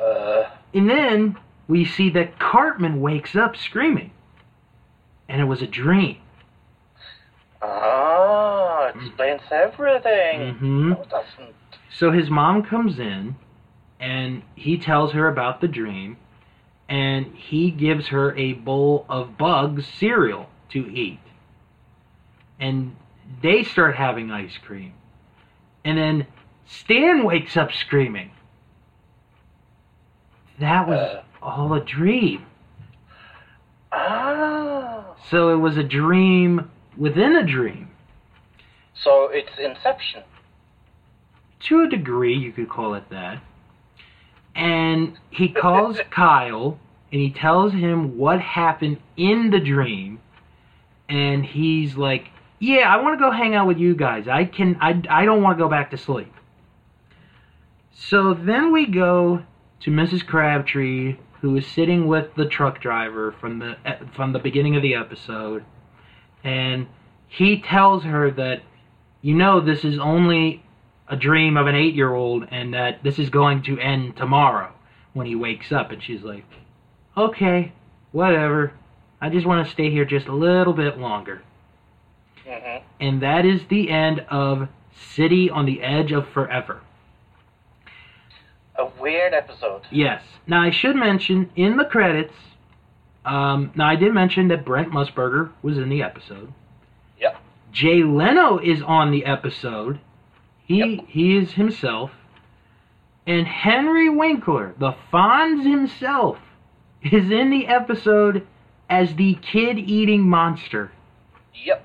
uh, 0.00 0.44
And 0.74 0.88
then 0.88 1.36
we 1.66 1.84
see 1.84 2.10
that 2.10 2.38
Cartman 2.38 3.00
wakes 3.00 3.34
up 3.34 3.56
screaming. 3.56 4.10
And 5.28 5.40
it 5.40 5.44
was 5.44 5.62
a 5.62 5.66
dream. 5.66 6.18
ah, 7.62 8.88
explains 8.94 9.42
everything. 9.50 10.54
hmm 10.54 10.90
No, 10.90 11.04
doesn't. 11.10 11.54
So 11.92 12.12
his 12.12 12.30
mom 12.30 12.62
comes 12.62 12.98
in 12.98 13.36
and 14.00 14.42
he 14.54 14.78
tells 14.78 15.12
her 15.12 15.28
about 15.28 15.60
the 15.60 15.68
dream 15.68 16.16
and 16.88 17.26
he 17.34 17.70
gives 17.70 18.08
her 18.08 18.34
a 18.36 18.52
bowl 18.54 19.04
of 19.08 19.36
bugs 19.36 19.86
cereal 19.86 20.48
to 20.70 20.86
eat. 20.90 21.18
And 22.60 22.96
they 23.42 23.62
start 23.64 23.94
having 23.96 24.30
ice 24.30 24.56
cream. 24.58 24.92
And 25.84 25.96
then 25.98 26.26
Stan 26.66 27.24
wakes 27.24 27.56
up 27.56 27.72
screaming. 27.72 28.30
That 30.58 30.88
was 30.88 30.98
Uh. 30.98 31.22
all 31.42 31.72
a 31.74 31.80
dream. 31.80 32.44
Ah, 33.92 35.04
So 35.30 35.50
it 35.50 35.56
was 35.58 35.76
a 35.76 35.82
dream 35.84 36.70
within 36.96 37.36
a 37.36 37.44
dream. 37.44 37.88
so 38.94 39.28
it's 39.32 39.56
Inception. 39.58 40.22
to 41.60 41.82
a 41.82 41.88
degree, 41.88 42.34
you 42.36 42.52
could 42.52 42.68
call 42.68 42.94
it 42.94 43.08
that. 43.10 43.40
And 44.54 45.16
he 45.30 45.48
calls 45.64 46.00
Kyle 46.10 46.78
and 47.12 47.20
he 47.20 47.30
tells 47.30 47.72
him 47.72 48.18
what 48.18 48.40
happened 48.40 48.98
in 49.16 49.50
the 49.50 49.60
dream. 49.60 50.20
And 51.08 51.44
he's 51.46 51.96
like, 51.96 52.28
"Yeah, 52.58 52.92
I 52.92 53.02
want 53.02 53.18
to 53.18 53.24
go 53.24 53.30
hang 53.30 53.54
out 53.54 53.66
with 53.66 53.78
you 53.78 53.94
guys. 53.94 54.28
I 54.28 54.44
can. 54.44 54.76
I. 54.80 55.02
I 55.08 55.24
don't 55.24 55.42
want 55.42 55.58
to 55.58 55.64
go 55.64 55.68
back 55.68 55.90
to 55.90 55.98
sleep." 55.98 56.32
So 57.92 58.34
then 58.34 58.72
we 58.72 58.86
go 58.86 59.42
to 59.80 59.90
Mrs. 59.90 60.24
Crabtree, 60.26 61.16
who 61.40 61.56
is 61.56 61.66
sitting 61.66 62.06
with 62.06 62.34
the 62.36 62.46
truck 62.46 62.80
driver 62.80 63.32
from 63.40 63.58
the 63.58 63.76
eh, 63.84 63.98
from 64.14 64.32
the 64.32 64.38
beginning 64.38 64.76
of 64.76 64.82
the 64.82 64.94
episode, 64.94 65.64
and 66.44 66.86
he 67.28 67.60
tells 67.60 68.04
her 68.04 68.30
that, 68.32 68.62
you 69.20 69.34
know, 69.34 69.60
this 69.60 69.84
is 69.84 69.98
only 69.98 70.64
a 71.06 71.16
dream 71.16 71.56
of 71.56 71.66
an 71.66 71.74
eight 71.74 71.94
year 71.94 72.12
old 72.12 72.46
and 72.50 72.74
that 72.74 73.02
this 73.02 73.18
is 73.18 73.30
going 73.30 73.62
to 73.62 73.78
end 73.78 74.16
tomorrow 74.16 74.72
when 75.12 75.26
he 75.26 75.34
wakes 75.34 75.70
up. 75.70 75.90
And 75.90 76.02
she's 76.02 76.22
like, 76.22 76.44
okay. 77.16 77.72
whatever. 78.12 78.72
I 79.20 79.28
just 79.28 79.46
want 79.46 79.66
to 79.66 79.72
stay 79.72 79.90
here 79.90 80.04
just 80.04 80.26
a 80.26 80.34
little 80.34 80.72
bit 80.72 80.98
longer. 80.98 81.42
Hmm 82.48 82.78
And 83.00 83.22
that 83.22 83.44
is 83.44 83.60
the 83.68 83.90
end 83.90 84.20
of 84.30 84.68
City 85.14 85.50
on 85.50 85.66
the 85.66 85.82
Edge 85.82 86.12
of 86.12 86.28
Forever. 86.28 86.80
A 88.76 88.86
weird 89.00 89.34
episode. 89.34 89.82
Yes. 89.90 90.22
Now 90.46 90.62
I 90.62 90.70
should 90.70 90.96
mention 90.96 91.50
in 91.56 91.76
the 91.76 91.84
credits. 91.84 92.34
Um, 93.24 93.72
now 93.74 93.88
I 93.88 93.96
did 93.96 94.14
mention 94.14 94.48
that 94.48 94.64
Brent 94.64 94.90
Musburger 94.92 95.50
was 95.62 95.76
in 95.76 95.88
the 95.88 96.02
episode. 96.02 96.52
Yep. 97.20 97.36
Jay 97.72 98.02
Leno 98.02 98.58
is 98.58 98.80
on 98.82 99.10
the 99.10 99.24
episode. 99.24 100.00
He 100.64 100.78
Yep. 100.96 101.04
he 101.08 101.36
is 101.36 101.52
himself. 101.52 102.12
And 103.26 103.46
Henry 103.46 104.08
Winkler, 104.08 104.74
the 104.78 104.94
Fonz 105.12 105.64
himself, 105.64 106.38
is 107.02 107.30
in 107.30 107.50
the 107.50 107.66
episode 107.66 108.46
as 108.88 109.14
the 109.16 109.34
kid-eating 109.34 110.22
monster. 110.22 110.90
Yep. 111.54 111.84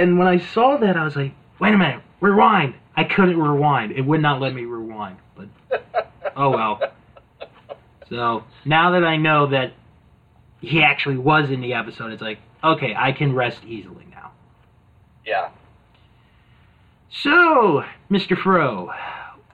And 0.00 0.18
when 0.18 0.26
I 0.26 0.38
saw 0.38 0.78
that, 0.78 0.96
I 0.96 1.04
was 1.04 1.14
like, 1.14 1.32
"Wait 1.58 1.74
a 1.74 1.78
minute, 1.78 2.02
rewind!" 2.20 2.74
I 2.96 3.04
couldn't 3.04 3.38
rewind; 3.38 3.92
it 3.92 4.00
would 4.00 4.22
not 4.22 4.40
let 4.40 4.54
me 4.54 4.64
rewind. 4.64 5.18
But 5.36 5.48
oh 6.36 6.50
well. 6.50 6.80
So 8.08 8.44
now 8.64 8.92
that 8.92 9.04
I 9.04 9.16
know 9.16 9.46
that 9.48 9.72
he 10.60 10.82
actually 10.82 11.18
was 11.18 11.50
in 11.50 11.60
the 11.60 11.74
episode, 11.74 12.12
it's 12.12 12.22
like, 12.22 12.38
okay, 12.64 12.94
I 12.96 13.12
can 13.12 13.34
rest 13.34 13.62
easily 13.64 14.06
now. 14.10 14.32
Yeah. 15.24 15.50
So, 17.10 17.84
Mr. 18.10 18.36
Fro, 18.40 18.92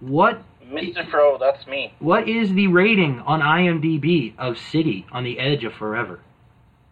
what 0.00 0.42
Mr. 0.64 1.08
Fro, 1.10 1.38
that's 1.38 1.66
me. 1.66 1.92
what 1.98 2.28
is 2.28 2.52
the 2.54 2.66
rating 2.68 3.20
on 3.20 3.40
IMDb 3.40 4.34
of 4.38 4.58
City 4.58 5.06
on 5.12 5.24
the 5.24 5.38
Edge 5.38 5.64
of 5.64 5.72
Forever? 5.74 6.20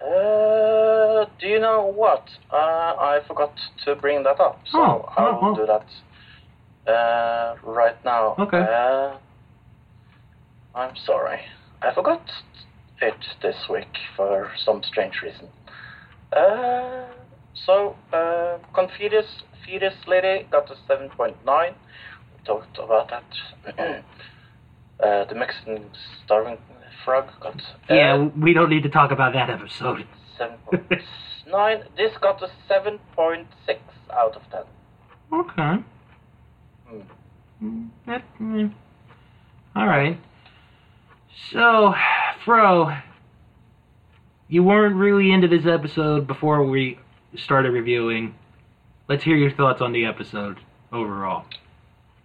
Uh, 0.00 0.43
do 1.40 1.46
you 1.46 1.60
know 1.60 1.92
what? 1.94 2.28
Uh, 2.52 2.56
I 2.56 3.20
forgot 3.26 3.52
to 3.84 3.94
bring 3.94 4.22
that 4.24 4.40
up, 4.40 4.60
so 4.70 4.78
Oh, 4.78 5.08
I 5.16 5.26
oh, 5.26 5.38
will 5.40 5.52
oh. 5.52 5.56
do 5.56 5.66
that 5.66 6.90
uh, 6.92 7.56
right 7.62 8.02
now. 8.04 8.34
Okay. 8.38 8.58
Uh, 8.58 9.16
I'm 10.74 10.96
sorry. 10.96 11.40
I 11.82 11.94
forgot 11.94 12.22
it 13.00 13.14
this 13.42 13.56
week 13.70 13.88
for 14.16 14.50
some 14.64 14.82
strange 14.82 15.20
reason. 15.22 15.48
Uh, 16.32 17.06
so, 17.54 17.96
uh, 18.12 18.58
Conjoined 18.74 19.24
Fetus 19.64 19.94
Lady 20.06 20.46
got 20.50 20.70
a 20.70 20.74
7.9. 20.90 21.34
We 21.46 22.44
talked 22.44 22.78
about 22.78 23.10
that. 23.10 23.24
uh, 25.02 25.24
the 25.24 25.34
Mexican 25.34 25.84
Staring 26.24 26.58
Frog 27.04 27.28
got. 27.40 27.60
Yeah, 27.88 28.28
we 28.36 28.52
don't 28.52 28.70
need 28.70 28.82
to 28.82 28.88
talk 28.88 29.10
about 29.10 29.34
that 29.34 29.50
episode. 29.50 30.06
7.9. 30.38 31.84
This 31.96 32.12
got 32.20 32.42
a 32.42 32.50
7.6 32.68 33.46
out 34.12 34.36
of 34.36 34.42
10. 34.50 34.60
Okay. 35.32 35.82
Hmm. 36.86 37.00
Mm, 37.62 37.88
that- 38.06 38.38
mm. 38.40 38.72
All 39.76 39.86
right. 39.86 40.18
So, 41.50 41.94
Fro, 42.44 42.94
you 44.48 44.62
weren't 44.62 44.94
really 44.96 45.32
into 45.32 45.48
this 45.48 45.66
episode 45.66 46.26
before 46.26 46.64
we 46.64 46.98
started 47.36 47.70
reviewing. 47.72 48.34
Let's 49.08 49.24
hear 49.24 49.36
your 49.36 49.50
thoughts 49.50 49.80
on 49.80 49.92
the 49.92 50.04
episode 50.06 50.58
overall. 50.92 51.44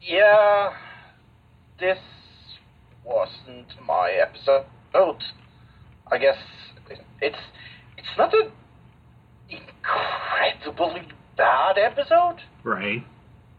Yeah, 0.01 0.73
this 1.79 1.97
wasn't 3.03 3.67
my 3.85 4.11
episode. 4.11 4.65
I 4.93 6.17
guess 6.17 6.37
it's 7.21 7.37
it's 7.99 8.17
not 8.17 8.33
an 8.33 8.51
incredibly 9.49 11.07
bad 11.35 11.77
episode. 11.77 12.37
Right. 12.63 13.03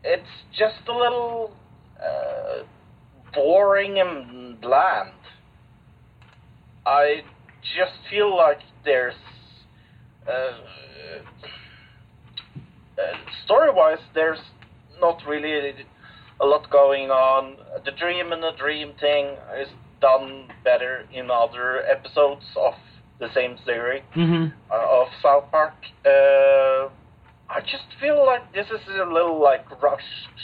It's 0.03 0.29
just 0.59 0.89
a 0.89 0.97
little 0.97 1.53
uh, 2.03 2.65
boring 3.35 3.99
and 3.99 4.61
bland. 4.61 5.11
I 6.87 7.23
just 7.77 7.93
feel 8.09 8.35
like 8.35 8.61
there's 8.85 9.15
uh, 10.27 10.31
uh, 12.99 13.03
story-wise, 13.45 13.99
there's 14.15 14.41
not 15.01 15.21
really 15.29 15.75
a 16.41 16.47
lot 16.47 16.71
going 16.71 17.11
on. 17.11 17.57
The 17.85 17.93
dream 17.93 18.33
and 18.33 18.43
the 18.43 18.53
dream 18.59 18.93
thing 18.99 19.37
is 19.61 19.69
done 20.01 20.49
better 20.65 21.05
in 21.13 21.31
other 21.31 21.83
episodes 21.85 22.45
of 22.57 22.73
the 23.21 23.29
same 23.35 23.57
theory 23.65 24.03
Mm-hmm. 24.17 24.47
uh, 24.73 25.01
of 25.01 25.09
South 25.23 25.45
Park. 25.51 25.75
Uh, 26.05 26.89
I 27.49 27.61
just 27.61 27.85
feel 28.01 28.25
like 28.25 28.53
this 28.53 28.67
is 28.67 28.81
a 29.01 29.05
little 29.13 29.41
like 29.43 29.65
rushed, 29.83 30.39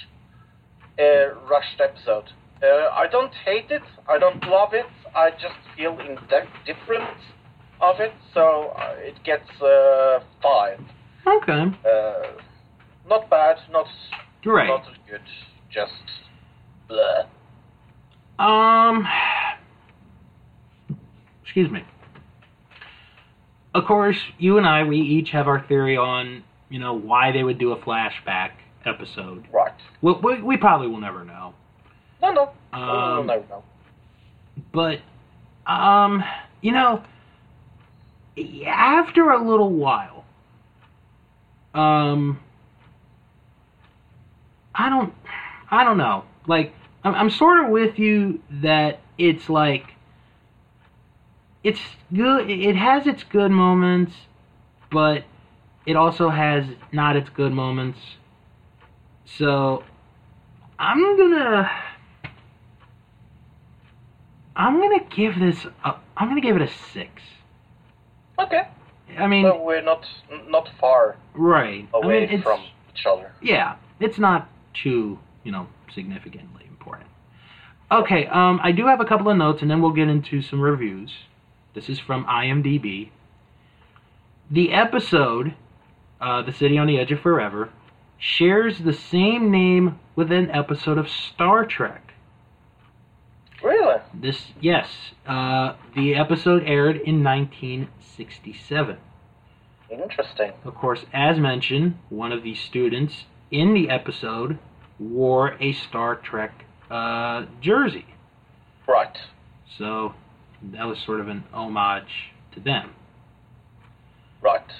uh, 0.99 1.35
rushed 1.51 1.81
episode. 1.81 2.25
Uh, 2.63 2.89
I 2.93 3.07
don't 3.11 3.33
hate 3.45 3.71
it. 3.71 3.83
I 4.09 4.19
don't 4.19 4.43
love 4.47 4.73
it. 4.73 4.87
I 5.15 5.31
just 5.31 5.55
feel 5.77 5.93
indifferent 5.99 7.19
of 7.81 8.01
it. 8.01 8.13
So 8.35 8.73
uh, 8.79 8.95
it 8.99 9.15
gets 9.25 9.49
uh, 9.63 10.21
five. 10.43 10.81
Okay. 11.27 11.65
Uh, 11.85 12.41
not 13.09 13.29
bad. 13.31 13.57
Not 13.71 13.87
Right. 14.45 14.69
not 14.69 14.85
good. 15.11 15.21
Just 15.71 15.93
bleh. 16.89 17.27
Um. 18.39 19.07
Excuse 21.43 21.71
me. 21.71 21.83
Of 23.77 23.85
course, 23.85 24.17
you 24.39 24.57
and 24.57 24.67
I, 24.67 24.85
we 24.85 24.99
each 24.99 25.29
have 25.33 25.49
our 25.49 25.61
theory 25.61 25.99
on, 25.99 26.43
you 26.71 26.79
know, 26.79 26.95
why 26.95 27.31
they 27.31 27.45
would 27.45 27.59
do 27.59 27.73
a 27.73 27.77
flashback 27.77 28.53
episode. 28.87 29.47
Right. 29.53 29.71
We, 30.01 30.15
we, 30.15 30.41
we 30.41 30.57
probably 30.57 30.89
will 30.89 31.01
never 31.01 31.27
know. 31.27 31.53
No, 32.23 32.33
no. 32.33 32.43
Um, 32.73 33.27
no, 33.27 33.35
no, 33.35 33.45
no. 33.51 33.65
But, 34.73 35.01
um, 35.71 36.25
you 36.63 36.73
know, 36.73 37.03
after 38.67 39.29
a 39.29 39.47
little 39.47 39.71
while, 39.71 40.25
um, 41.75 42.41
I 44.75 44.89
don't, 44.89 45.13
I 45.71 45.85
don't 45.85 45.99
know. 45.99 46.25
Like, 46.47 46.73
I'm, 47.05 47.15
I'm 47.15 47.29
sort 47.29 47.63
of 47.63 47.71
with 47.71 47.99
you 47.99 48.41
that 48.63 49.01
it's 49.19 49.51
like, 49.51 49.85
it's 51.67 51.81
good. 52.15 52.49
It 52.49 52.77
has 52.77 53.09
its 53.09 53.25
good 53.25 53.51
moments, 53.51 54.13
but 54.93 55.25
it 55.85 55.97
also 55.97 56.29
has 56.29 56.65
not 56.93 57.17
its 57.17 57.29
good 57.29 57.53
moments. 57.53 57.99
So, 59.25 59.83
I'm 60.79 61.17
gonna. 61.17 61.69
I'm 64.55 64.81
gonna 64.81 65.05
give 65.11 65.41
this. 65.41 65.67
A, 65.85 65.97
I'm 66.17 66.29
gonna 66.29 66.41
give 66.41 66.55
it 66.55 66.63
a 66.63 66.69
six. 66.93 67.21
Okay. 68.39 68.69
I 69.19 69.27
mean, 69.27 69.45
So 69.45 69.61
we're 69.61 69.83
not 69.83 70.07
not 70.49 70.71
far 70.79 71.17
right? 71.35 71.89
I 71.93 71.99
away 71.99 72.21
mean, 72.21 72.31
it's, 72.31 72.45
from 72.45 72.61
each 72.95 73.07
other. 73.07 73.33
Yeah, 73.43 73.75
it's 73.99 74.19
not 74.21 74.49
too, 74.73 75.19
you 75.43 75.51
know, 75.51 75.67
significantly 75.93 76.65
important. 76.69 77.09
Okay, 77.91 78.27
um, 78.29 78.61
I 78.63 78.71
do 78.71 78.87
have 78.87 79.01
a 79.01 79.05
couple 79.05 79.29
of 79.31 79.37
notes, 79.37 79.63
and 79.63 79.71
then 79.71 79.83
we'll 79.83 79.93
get 79.93 80.09
into 80.09 80.43
some 80.43 80.61
reviews. 80.61 81.11
This 81.77 81.91
is 81.91 81.99
from 81.99 82.25
IMDb. 82.25 83.11
The 84.51 84.73
episode, 84.73 85.53
uh, 86.23 86.41
"The 86.41 86.53
City 86.55 86.79
on 86.79 86.87
the 86.87 86.99
Edge 86.99 87.13
of 87.13 87.21
Forever," 87.21 87.69
shares 88.17 88.79
the 88.79 88.95
same 88.95 89.51
name 89.51 89.99
with 90.15 90.33
an 90.33 90.51
episode 90.51 90.97
of 90.97 91.11
Star 91.11 91.67
Trek. 91.67 92.15
Really? 93.63 94.01
This, 94.15 94.53
yes, 94.59 95.13
uh, 95.27 95.75
the 95.95 96.15
episode 96.15 96.63
aired 96.65 96.97
in 96.97 97.23
1967. 97.23 98.97
Interesting. 99.91 100.53
Of 100.65 100.75
course, 100.77 101.05
as 101.13 101.39
mentioned, 101.39 101.99
one 102.09 102.33
of 102.33 102.43
the 102.43 102.55
students 102.55 103.27
in 103.51 103.75
the 103.75 103.91
episode 103.91 104.59
wore 104.99 105.59
a 105.61 105.75
Star 105.75 106.17
Trek 106.17 106.65
uh, 106.91 107.45
jersey. 107.61 108.07
Right. 108.89 109.19
So 109.77 110.15
that 110.63 110.85
was 110.87 110.99
sort 111.05 111.21
of 111.21 111.29
an 111.29 111.45
homage 111.53 112.33
to 112.55 112.61
them. 112.61 112.91
Right. 114.43 114.71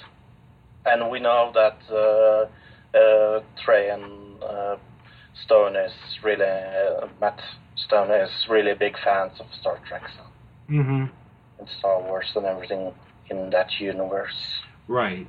And 0.85 1.09
we 1.09 1.19
know 1.19 1.51
that 1.53 1.77
uh, 1.91 2.97
uh, 2.97 3.41
Trey 3.63 3.89
and 3.89 4.41
uh, 4.43 4.77
Stone 5.45 5.75
is 5.75 5.91
really 6.23 6.45
uh, 6.45 7.07
Matt 7.19 7.39
Stone 7.75 8.11
is 8.11 8.31
really 8.49 8.73
big 8.73 8.97
fans 9.03 9.39
of 9.39 9.47
Star 9.59 9.79
Trek 9.87 10.03
so, 10.15 10.23
Mm-hmm. 10.69 11.05
and 11.59 11.69
Star 11.79 12.01
Wars 12.01 12.31
and 12.35 12.45
everything 12.45 12.93
in 13.29 13.49
that 13.51 13.79
universe. 13.79 14.61
Right. 14.87 15.27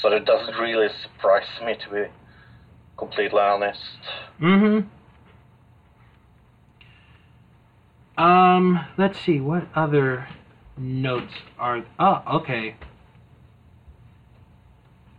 So 0.00 0.08
it 0.08 0.24
doesn't 0.24 0.54
really 0.54 0.88
surprise 1.02 1.46
me 1.64 1.74
to 1.74 1.90
be 1.90 2.04
completely 2.96 3.40
honest. 3.40 3.80
Mm-hmm. 4.40 4.88
Um, 8.22 8.86
let's 8.96 9.18
see, 9.18 9.40
what 9.40 9.66
other 9.74 10.28
notes 10.76 11.32
are. 11.58 11.84
Oh, 11.98 12.22
okay. 12.34 12.76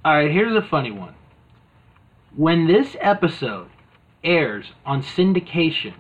Alright, 0.06 0.32
here's 0.32 0.56
a 0.56 0.66
funny 0.66 0.92
one. 0.92 1.14
When 2.34 2.66
this 2.66 2.96
episode 3.02 3.68
airs 4.24 4.68
on 4.86 5.04
syndication, 5.04 5.96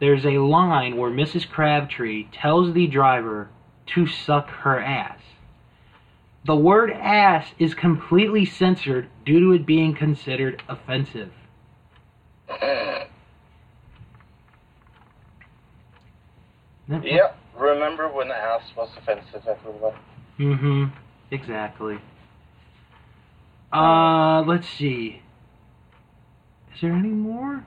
there's 0.00 0.24
a 0.24 0.38
line 0.38 0.96
where 0.96 1.10
Mrs. 1.10 1.46
Crabtree 1.46 2.28
tells 2.32 2.72
the 2.72 2.86
driver 2.86 3.50
to 3.88 4.06
suck 4.06 4.48
her 4.48 4.80
ass. 4.80 5.20
The 6.46 6.56
word 6.56 6.90
ass 6.90 7.48
is 7.58 7.74
completely 7.74 8.46
censored 8.46 9.10
due 9.26 9.40
to 9.40 9.52
it 9.52 9.66
being 9.66 9.94
considered 9.94 10.62
offensive. 10.70 11.32
yeah, 17.02 17.32
remember 17.56 18.08
when 18.08 18.28
the 18.28 18.36
ass 18.36 18.62
was 18.76 18.88
offensive, 18.96 19.46
everyone? 19.46 19.94
Mm-hmm. 20.38 20.84
Exactly. 21.30 21.98
Uh, 23.72 24.42
let's 24.46 24.68
see. 24.68 25.22
Is 26.74 26.80
there 26.80 26.92
any 26.92 27.08
more? 27.08 27.64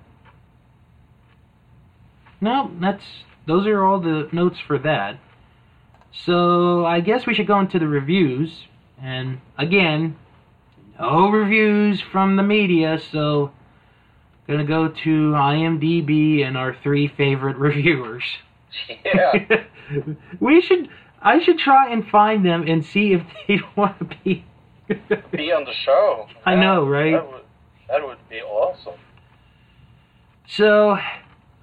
No, 2.40 2.72
that's 2.80 3.04
those 3.46 3.68
are 3.68 3.84
all 3.84 4.00
the 4.00 4.30
notes 4.32 4.58
for 4.66 4.80
that. 4.80 5.20
So 6.26 6.86
I 6.86 7.00
guess 7.02 7.26
we 7.26 7.34
should 7.34 7.48
go 7.48 7.60
into 7.60 7.78
the 7.80 7.88
reviews. 7.88 8.68
And 9.02 9.40
again, 9.58 10.18
no 11.00 11.30
reviews 11.30 12.02
from 12.12 12.36
the 12.36 12.44
media, 12.44 13.00
so 13.12 13.52
gonna 14.48 14.66
go 14.66 14.88
to 14.88 15.32
IMDb 15.32 16.46
and 16.46 16.58
our 16.58 16.76
three 16.82 17.08
favorite 17.08 17.58
reviewers. 17.58 18.24
Yeah. 19.06 19.64
we 20.40 20.62
should 20.62 20.90
I 21.22 21.40
should 21.44 21.60
try 21.60 21.92
and 21.92 22.08
find 22.08 22.46
them 22.46 22.64
and 22.68 22.86
see 22.86 23.14
if 23.14 23.22
they 23.48 23.60
want 23.76 23.98
to 24.00 24.06
be 24.06 24.46
be 25.32 25.52
on 25.52 25.66
the 25.66 25.74
show. 25.74 26.28
I 26.46 26.56
know, 26.56 26.86
right? 26.86 27.12
That 27.14 27.32
would, 27.32 27.42
that 27.90 28.06
would 28.08 28.30
be 28.30 28.42
awesome. 28.42 29.00
So, 30.48 30.98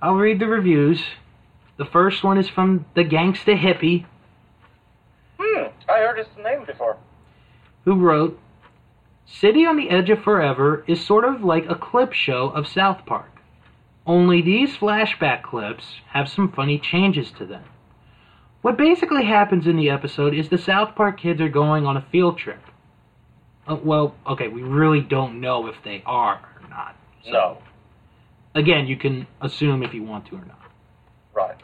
I'll 0.01 0.15
read 0.15 0.39
the 0.41 0.47
reviews. 0.47 1.03
The 1.77 1.85
first 1.85 2.25
one 2.25 2.39
is 2.39 2.49
from 2.49 2.87
the 2.95 3.05
Gangsta 3.05 3.59
Hippie, 3.59 4.07
Hmm, 5.41 5.67
I 5.89 5.99
heard 5.99 6.19
his 6.19 6.27
name 6.43 6.65
before. 6.65 6.97
who 7.85 7.95
wrote 7.97 8.39
City 9.27 9.65
on 9.67 9.77
the 9.77 9.91
Edge 9.91 10.11
of 10.11 10.23
Forever 10.23 10.85
is 10.89 11.05
sort 11.05 11.25
of 11.25 11.43
like 11.45 11.67
a 11.69 11.75
clip 11.75 12.13
show 12.13 12.49
of 12.49 12.67
South 12.67 13.05
Park. 13.07 13.31
Only 14.09 14.41
these 14.41 14.75
flashback 14.75 15.43
clips 15.43 15.85
have 16.09 16.29
some 16.31 16.51
funny 16.51 16.79
changes 16.79 17.31
to 17.33 17.45
them. 17.45 17.63
What 18.63 18.79
basically 18.79 19.25
happens 19.27 19.67
in 19.67 19.77
the 19.77 19.91
episode 19.91 20.35
is 20.35 20.49
the 20.49 20.57
South 20.59 20.95
Park 20.97 21.21
kids 21.21 21.41
are 21.43 21.49
going 21.51 21.85
on 21.87 21.97
a 21.99 22.07
field 22.11 22.39
trip. 22.39 22.61
Uh, 23.69 23.77
well, 23.85 24.15
okay, 24.27 24.49
we 24.49 24.63
really 24.63 25.03
don't 25.03 25.41
know 25.43 25.67
if 25.67 25.77
they 25.85 26.03
are 26.07 26.37
or 26.63 26.69
not. 26.71 26.97
So, 27.25 27.31
No, 27.31 27.59
Again, 28.55 28.87
you 28.87 28.97
can 28.97 29.27
assume 29.43 29.83
if 29.83 29.93
you 29.93 30.03
want 30.03 30.27
to 30.29 30.37
or 30.37 30.45
not. 30.47 30.59
right. 31.35 31.57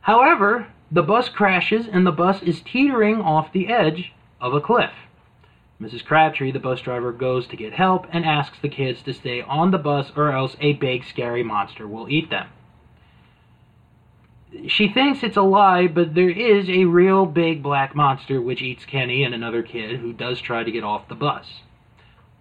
However, 0.00 0.66
the 0.90 1.02
bus 1.02 1.28
crashes 1.28 1.86
and 1.90 2.04
the 2.04 2.10
bus 2.12 2.42
is 2.42 2.60
teetering 2.60 3.20
off 3.20 3.52
the 3.52 3.68
edge 3.68 4.12
of 4.40 4.52
a 4.52 4.60
cliff. 4.60 4.90
Mrs. 5.82 6.04
Crabtree, 6.04 6.52
the 6.52 6.60
bus 6.60 6.80
driver, 6.80 7.10
goes 7.10 7.48
to 7.48 7.56
get 7.56 7.72
help 7.72 8.06
and 8.12 8.24
asks 8.24 8.58
the 8.60 8.68
kids 8.68 9.02
to 9.02 9.12
stay 9.12 9.42
on 9.42 9.72
the 9.72 9.78
bus 9.78 10.12
or 10.14 10.30
else 10.30 10.56
a 10.60 10.74
big 10.74 11.04
scary 11.04 11.42
monster 11.42 11.88
will 11.88 12.08
eat 12.08 12.30
them. 12.30 12.48
She 14.68 14.88
thinks 14.88 15.24
it's 15.24 15.36
a 15.36 15.42
lie, 15.42 15.88
but 15.88 16.14
there 16.14 16.30
is 16.30 16.68
a 16.68 16.84
real 16.84 17.26
big 17.26 17.62
black 17.62 17.96
monster 17.96 18.40
which 18.40 18.62
eats 18.62 18.84
Kenny 18.84 19.24
and 19.24 19.34
another 19.34 19.62
kid 19.62 19.98
who 19.98 20.12
does 20.12 20.40
try 20.40 20.62
to 20.62 20.70
get 20.70 20.84
off 20.84 21.08
the 21.08 21.16
bus. 21.16 21.46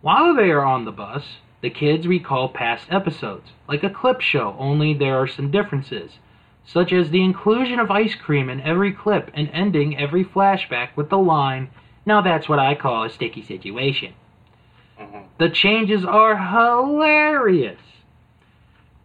While 0.01 0.35
they 0.35 0.51
are 0.51 0.63
on 0.63 0.85
the 0.85 0.91
bus, 0.91 1.23
the 1.61 1.69
kids 1.71 2.05
recall 2.05 2.49
past 2.49 2.91
episodes, 2.91 3.51
like 3.67 3.83
a 3.83 3.89
clip 3.89 4.21
show, 4.21 4.55
only 4.59 4.93
there 4.93 5.15
are 5.15 5.27
some 5.27 5.49
differences 5.49 6.19
such 6.63 6.93
as 6.93 7.09
the 7.09 7.23
inclusion 7.23 7.79
of 7.79 7.89
ice 7.89 8.15
cream 8.15 8.49
in 8.49 8.61
every 8.61 8.91
clip 8.91 9.31
and 9.33 9.49
ending 9.51 9.97
every 9.97 10.23
flashback 10.23 10.89
with 10.95 11.09
the 11.09 11.17
line, 11.17 11.69
Now 12.05 12.21
that's 12.21 12.49
what 12.49 12.59
I 12.59 12.75
call 12.75 13.03
a 13.03 13.09
sticky 13.09 13.43
situation. 13.43 14.13
hmm 14.97 15.21
The 15.37 15.49
changes 15.49 16.03
are 16.05 16.37
hilarious. 16.37 17.79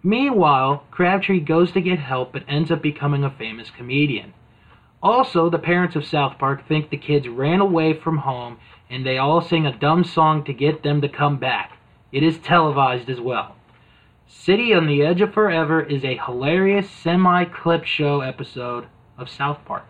Meanwhile, 0.03 0.85
Crabtree 0.91 1.41
goes 1.41 1.73
to 1.73 1.81
get 1.81 1.99
help 1.99 2.33
but 2.33 2.45
ends 2.49 2.71
up 2.71 2.81
becoming 2.81 3.25
a 3.25 3.31
famous 3.31 3.71
comedian. 3.71 4.33
Also, 5.03 5.51
the 5.51 5.59
parents 5.59 5.97
of 5.97 6.05
South 6.07 6.39
Park 6.39 6.67
think 6.67 6.91
the 6.91 6.97
kids 6.97 7.29
ran 7.29 7.61
away 7.61 7.93
from 7.93 8.19
home 8.19 8.59
and 8.89 9.05
they 9.05 9.19
all 9.19 9.41
sing 9.41 9.67
a 9.67 9.77
dumb 9.77 10.05
song 10.05 10.45
to 10.45 10.53
get 10.53 10.83
them 10.83 11.01
to 11.01 11.09
come 11.09 11.39
back. 11.39 11.79
It 12.13 12.23
is 12.23 12.39
televised 12.39 13.11
as 13.11 13.21
well. 13.21 13.57
City 14.29 14.73
on 14.73 14.87
the 14.87 15.03
Edge 15.03 15.21
of 15.21 15.35
Forever 15.35 15.83
is 15.83 16.05
a 16.05 16.17
hilarious 16.17 16.91
semi 16.91 17.45
clip 17.45 17.85
show 17.85 18.21
episode 18.21 18.87
of 19.19 19.29
South 19.29 19.59
Park. 19.65 19.85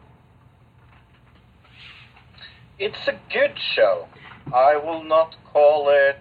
It's 2.79 3.09
a 3.09 3.19
good 3.33 3.53
show. 3.75 4.07
I 4.53 4.77
will 4.77 5.03
not 5.03 5.37
call 5.53 5.89
it. 5.91 6.19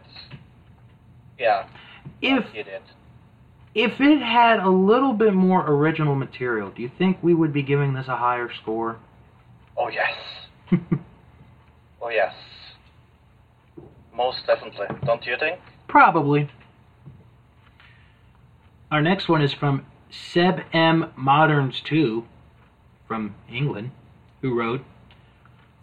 Yeah, 1.38 1.68
If 2.22 2.46
if 3.76 4.00
it 4.00 4.22
had 4.22 4.60
a 4.60 4.70
little 4.70 5.12
bit 5.12 5.34
more 5.34 5.70
original 5.70 6.16
material, 6.16 6.70
do 6.70 6.82
you 6.82 6.90
think 6.98 7.18
we 7.22 7.34
would 7.34 7.52
be 7.52 7.62
giving 7.62 7.94
this 7.94 8.08
a 8.08 8.16
higher 8.16 8.50
score? 8.62 8.98
Oh 9.78 9.90
yes. 9.90 10.14
Oh 12.02 12.10
yes. 12.10 12.36
Most 14.16 14.46
definitely. 14.46 14.86
Don't 15.06 15.26
you 15.26 15.36
think? 15.40 15.60
Probably. 15.88 16.50
Our 18.92 19.02
next 19.02 19.28
one 19.28 19.42
is 19.42 19.54
from 19.54 19.86
Seb 20.12 20.60
M. 20.72 21.12
Moderns 21.16 21.82
2 21.82 22.24
from 23.08 23.34
England, 23.50 23.90
who 24.42 24.54
wrote 24.58 24.82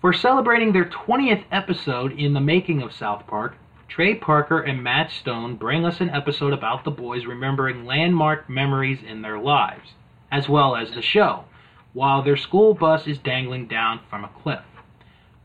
For 0.02 0.12
celebrating 0.12 0.72
their 0.72 0.86
20th 0.86 1.44
episode 1.52 2.10
in 2.18 2.34
the 2.34 2.40
making 2.40 2.82
of 2.82 2.92
South 2.92 3.24
Park, 3.28 3.54
Trey 3.86 4.16
Parker 4.16 4.58
and 4.60 4.82
Matt 4.82 5.12
Stone 5.12 5.54
bring 5.54 5.84
us 5.84 6.00
an 6.00 6.10
episode 6.10 6.52
about 6.52 6.82
the 6.82 6.90
boys 6.90 7.24
remembering 7.24 7.86
landmark 7.86 8.50
memories 8.50 8.98
in 9.00 9.22
their 9.22 9.38
lives, 9.38 9.92
as 10.32 10.48
well 10.48 10.74
as 10.74 10.90
the 10.90 11.02
show, 11.02 11.44
while 11.92 12.20
their 12.20 12.36
school 12.36 12.74
bus 12.74 13.06
is 13.06 13.18
dangling 13.18 13.68
down 13.68 14.00
from 14.10 14.24
a 14.24 14.28
cliff. 14.42 14.64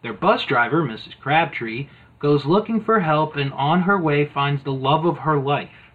Their 0.01 0.13
bus 0.13 0.43
driver, 0.43 0.81
Mrs. 0.81 1.19
Crabtree, 1.19 1.87
goes 2.17 2.43
looking 2.43 2.81
for 2.81 3.01
help 3.01 3.35
and 3.35 3.53
on 3.53 3.83
her 3.83 4.01
way 4.01 4.25
finds 4.25 4.63
the 4.63 4.73
love 4.73 5.05
of 5.05 5.19
her 5.19 5.37
life. 5.37 5.91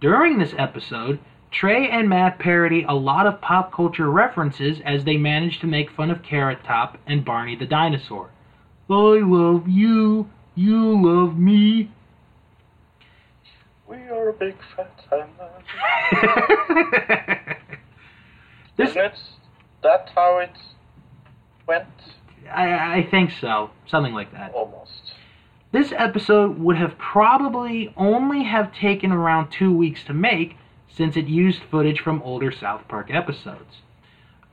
During 0.00 0.40
this 0.40 0.54
episode, 0.58 1.20
Trey 1.50 1.88
and 1.88 2.08
Matt 2.08 2.38
parody 2.38 2.84
a 2.86 2.94
lot 2.94 3.26
of 3.26 3.40
pop 3.40 3.72
culture 3.72 4.10
references 4.10 4.80
as 4.84 5.04
they 5.04 5.16
manage 5.16 5.60
to 5.60 5.66
make 5.66 5.90
fun 5.90 6.10
of 6.10 6.22
Carrot 6.22 6.62
Top 6.64 6.98
and 7.06 7.24
Barney 7.24 7.56
the 7.56 7.66
dinosaur. 7.66 8.30
I 8.90 8.92
love 8.94 9.68
you, 9.68 10.28
you 10.54 11.00
love 11.00 11.38
me. 11.38 11.90
We 13.88 13.96
are 13.96 14.28
a 14.28 14.32
big 14.34 14.56
fat 14.76 14.92
family. 15.08 15.34
this, 18.76 18.90
Isn't 18.90 19.04
it? 19.04 19.18
That 19.82 20.10
how 20.14 20.38
it 20.38 20.50
went? 21.66 21.86
I, 22.52 22.98
I 22.98 23.08
think 23.10 23.30
so, 23.40 23.70
something 23.86 24.12
like 24.12 24.32
that. 24.32 24.52
Almost. 24.52 25.12
This 25.72 25.92
episode 25.96 26.58
would 26.58 26.76
have 26.76 26.96
probably 26.98 27.92
only 27.96 28.44
have 28.44 28.74
taken 28.74 29.12
around 29.12 29.50
two 29.50 29.74
weeks 29.74 30.02
to 30.04 30.14
make 30.14 30.56
since 30.88 31.16
it 31.16 31.26
used 31.26 31.62
footage 31.70 32.00
from 32.00 32.22
older 32.22 32.50
South 32.50 32.86
Park 32.88 33.10
episodes. 33.10 33.82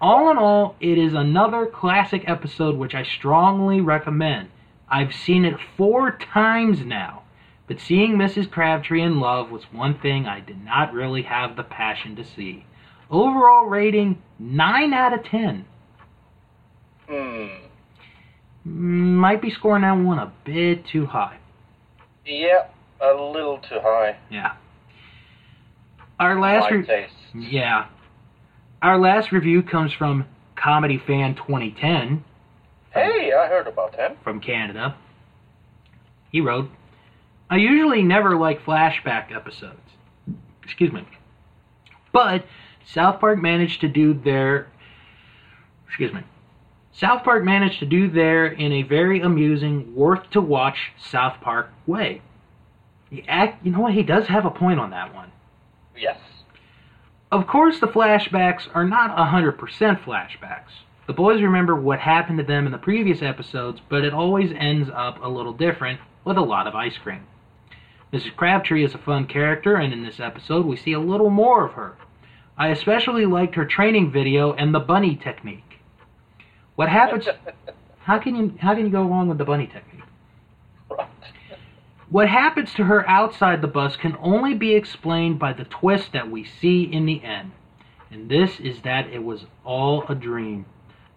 All 0.01 0.29
in 0.29 0.37
all, 0.37 0.75
it 0.79 0.97
is 0.97 1.13
another 1.13 1.65
classic 1.65 2.23
episode 2.27 2.75
which 2.75 2.93
I 2.93 3.03
strongly 3.03 3.81
recommend. 3.81 4.49
I've 4.89 5.13
seen 5.13 5.45
it 5.45 5.57
four 5.77 6.11
times 6.11 6.85
now, 6.85 7.23
but 7.67 7.79
seeing 7.79 8.17
Mrs. 8.17 8.51
Crabtree 8.51 9.01
in 9.01 9.19
love 9.19 9.49
was 9.49 9.63
one 9.71 9.97
thing 9.97 10.27
I 10.27 10.41
did 10.41 10.63
not 10.63 10.93
really 10.93 11.23
have 11.23 11.55
the 11.55 11.63
passion 11.63 12.15
to 12.17 12.23
see. 12.23 12.65
Overall 13.09 13.65
rating 13.65 14.21
9 14.37 14.93
out 14.93 15.13
of 15.13 15.23
10. 15.23 15.65
Hmm. 17.07 17.47
Might 18.63 19.41
be 19.41 19.51
scoring 19.51 19.83
that 19.83 19.93
one 19.93 20.19
a 20.19 20.33
bit 20.43 20.85
too 20.87 21.05
high. 21.05 21.37
Yeah, 22.25 22.65
a 22.99 23.13
little 23.13 23.59
too 23.59 23.79
high. 23.81 24.17
Yeah. 24.29 24.53
Our 26.19 26.39
last 26.39 26.69
My 26.71 26.77
re- 26.77 26.85
taste. 26.85 27.13
yeah. 27.33 27.87
Our 28.81 28.97
last 28.97 29.31
review 29.31 29.63
comes 29.63 29.91
from 29.93 30.25
Comedy 30.55 31.01
Fan 31.05 31.35
2010 31.35 32.23
Hey, 32.93 33.33
I 33.33 33.47
heard 33.47 33.67
about 33.67 33.95
him. 33.95 34.15
from 34.23 34.39
Canada. 34.39 34.95
He 36.31 36.39
wrote, 36.39 36.69
I 37.49 37.57
usually 37.57 38.01
never 38.03 38.37
like 38.37 38.63
flashback 38.63 39.35
episodes. 39.35 39.79
Excuse 40.63 40.91
me. 40.93 41.05
But 42.13 42.45
South 42.85 43.19
Park 43.19 43.41
managed 43.41 43.81
to 43.81 43.87
do 43.89 44.13
their 44.13 44.67
excuse 45.87 46.13
me. 46.13 46.21
South 46.93 47.23
Park 47.23 47.43
managed 47.43 47.79
to 47.79 47.85
do 47.85 48.09
there 48.09 48.47
in 48.47 48.71
a 48.71 48.83
very 48.83 49.19
amusing, 49.19 49.93
worth 49.93 50.29
to 50.31 50.39
watch 50.39 50.77
South 50.97 51.41
Park 51.41 51.69
way. 51.85 52.21
He 53.09 53.23
act, 53.27 53.65
you 53.65 53.71
know 53.73 53.81
what? 53.81 53.93
He 53.93 54.03
does 54.03 54.27
have 54.27 54.45
a 54.45 54.49
point 54.49 54.79
on 54.79 54.91
that 54.91 55.13
one. 55.13 55.31
Yes. 55.97 56.19
Of 57.31 57.47
course, 57.47 57.79
the 57.79 57.87
flashbacks 57.87 58.67
are 58.73 58.87
not 58.87 59.15
100% 59.17 59.57
flashbacks. 60.03 60.71
The 61.07 61.13
boys 61.13 61.41
remember 61.41 61.75
what 61.75 61.99
happened 61.99 62.37
to 62.39 62.43
them 62.43 62.65
in 62.65 62.71
the 62.71 62.77
previous 62.77 63.21
episodes, 63.21 63.81
but 63.89 64.03
it 64.03 64.13
always 64.13 64.51
ends 64.57 64.89
up 64.93 65.23
a 65.23 65.29
little 65.29 65.53
different 65.53 65.99
with 66.23 66.37
a 66.37 66.41
lot 66.41 66.67
of 66.67 66.75
ice 66.75 66.97
cream. 66.97 67.27
Mrs. 68.11 68.35
Crabtree 68.35 68.83
is 68.83 68.95
a 68.95 68.99
fun 68.99 69.27
character, 69.27 69.75
and 69.75 69.91
in 69.91 70.03
this 70.03 70.19
episode, 70.19 70.65
we 70.65 70.77
see 70.77 70.93
a 70.93 70.99
little 70.99 71.29
more 71.29 71.65
of 71.65 71.73
her. 71.73 71.95
I 72.57 72.69
especially 72.69 73.25
liked 73.25 73.55
her 73.55 73.65
training 73.65 74.11
video 74.11 74.53
and 74.53 74.73
the 74.73 74.79
bunny 74.79 75.15
technique. 75.15 75.79
What 76.75 76.89
happens? 76.89 77.27
How 77.99 78.19
can 78.19 78.35
you 78.35 78.53
how 78.59 78.75
can 78.75 78.85
you 78.85 78.91
go 78.91 79.01
wrong 79.01 79.27
with 79.27 79.39
the 79.39 79.45
bunny 79.45 79.65
technique? 79.65 79.94
What 82.09 82.29
happens 82.29 82.73
to 82.75 82.83
her 82.83 83.07
outside 83.09 83.61
the 83.61 83.67
bus 83.67 83.95
can 83.95 84.15
only 84.21 84.53
be 84.53 84.75
explained 84.75 85.39
by 85.39 85.53
the 85.53 85.65
twist 85.65 86.11
that 86.13 86.29
we 86.29 86.43
see 86.43 86.83
in 86.83 87.05
the 87.05 87.23
end. 87.23 87.51
And 88.11 88.29
this 88.29 88.59
is 88.59 88.81
that 88.83 89.07
it 89.09 89.23
was 89.23 89.45
all 89.63 90.03
a 90.07 90.15
dream. 90.15 90.65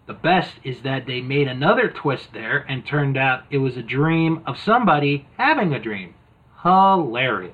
The 0.07 0.13
best 0.13 0.55
is 0.63 0.81
that 0.81 1.05
they 1.05 1.21
made 1.21 1.47
another 1.47 1.87
twist 1.87 2.29
there 2.33 2.65
and 2.67 2.85
turned 2.85 3.15
out 3.15 3.43
it 3.51 3.59
was 3.59 3.77
a 3.77 3.83
dream 3.83 4.41
of 4.47 4.57
somebody 4.57 5.27
having 5.37 5.73
a 5.73 5.79
dream. 5.79 6.15
Hilarious. 6.63 7.53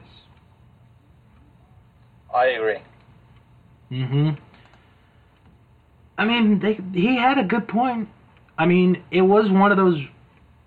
I 2.33 2.45
agree. 2.47 2.79
Mm-hmm. 3.91 4.29
I 6.17 6.25
mean, 6.25 6.59
they, 6.59 6.79
he 6.97 7.17
had 7.17 7.37
a 7.37 7.43
good 7.43 7.67
point. 7.67 8.07
I 8.57 8.65
mean, 8.65 9.03
it 9.11 9.21
was 9.21 9.49
one 9.49 9.71
of 9.71 9.77
those 9.77 10.01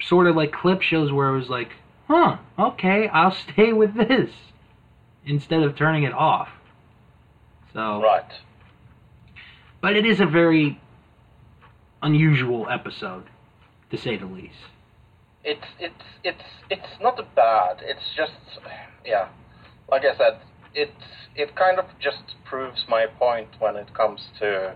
sort 0.02 0.26
of 0.26 0.36
like 0.36 0.52
clip 0.52 0.82
shows 0.82 1.10
where 1.10 1.30
it 1.30 1.38
was 1.38 1.48
like, 1.48 1.70
huh, 2.08 2.38
okay, 2.58 3.08
I'll 3.08 3.30
stay 3.52 3.72
with 3.72 3.94
this 3.94 4.30
instead 5.24 5.62
of 5.62 5.76
turning 5.76 6.02
it 6.04 6.12
off. 6.12 6.48
So, 7.72 8.00
Right. 8.02 8.32
but 9.80 9.94
it 9.94 10.04
is 10.06 10.20
a 10.20 10.26
very 10.26 10.80
unusual 12.02 12.68
episode, 12.68 13.24
to 13.90 13.96
say 13.96 14.16
the 14.16 14.26
least. 14.26 14.54
It's 15.44 15.66
it's 15.78 16.04
it's 16.24 16.44
it's 16.68 17.00
not 17.00 17.16
bad. 17.34 17.78
It's 17.82 18.14
just 18.16 18.32
yeah, 19.04 19.28
like 19.90 20.02
I 20.04 20.16
said, 20.16 20.40
it 20.74 20.92
it 21.36 21.54
kind 21.54 21.78
of 21.78 21.86
just 22.00 22.34
proves 22.44 22.84
my 22.88 23.06
point 23.06 23.48
when 23.58 23.76
it 23.76 23.94
comes 23.94 24.20
to 24.40 24.74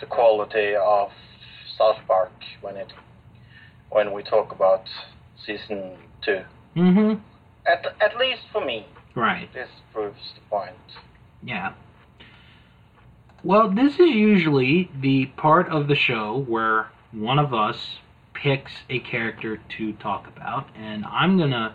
the 0.00 0.06
quality 0.06 0.74
of 0.76 1.10
South 1.78 1.98
Park 2.06 2.32
when 2.60 2.76
it 2.76 2.92
when 3.90 4.12
we 4.12 4.22
talk 4.22 4.52
about 4.52 4.86
season 5.46 5.96
two. 6.22 6.42
hmm 6.74 7.14
At 7.66 7.84
at 8.00 8.16
least 8.16 8.42
for 8.52 8.64
me, 8.64 8.86
Right. 9.14 9.52
this 9.52 9.68
proves 9.92 10.32
the 10.34 10.40
point. 10.48 10.74
Yeah. 11.42 11.72
Well, 13.44 13.70
this 13.70 13.94
is 13.94 14.10
usually 14.10 14.90
the 15.00 15.26
part 15.36 15.68
of 15.68 15.88
the 15.88 15.96
show 15.96 16.38
where 16.48 16.90
one 17.10 17.38
of 17.38 17.52
us 17.52 17.98
picks 18.34 18.72
a 18.88 19.00
character 19.00 19.58
to 19.76 19.92
talk 19.94 20.26
about, 20.28 20.68
and 20.76 21.04
I'm 21.04 21.38
gonna. 21.38 21.74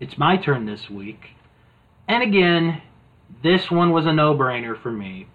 It's 0.00 0.18
my 0.18 0.36
turn 0.36 0.66
this 0.66 0.90
week. 0.90 1.30
And 2.08 2.22
again, 2.24 2.82
this 3.42 3.70
one 3.70 3.92
was 3.92 4.04
a 4.06 4.12
no 4.12 4.34
brainer 4.34 4.80
for 4.80 4.90
me. 4.90 5.28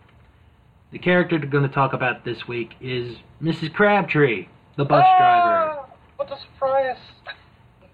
The 0.91 0.99
character 0.99 1.37
we're 1.39 1.47
going 1.47 1.67
to 1.67 1.73
talk 1.73 1.93
about 1.93 2.25
this 2.25 2.47
week 2.47 2.71
is 2.81 3.15
Mrs. 3.41 3.73
Crabtree, 3.73 4.47
the 4.75 4.83
bus 4.85 5.03
driver. 5.17 5.79
Ah, 5.79 5.85
what 6.17 6.31
a 6.31 6.37
surprise! 6.39 6.97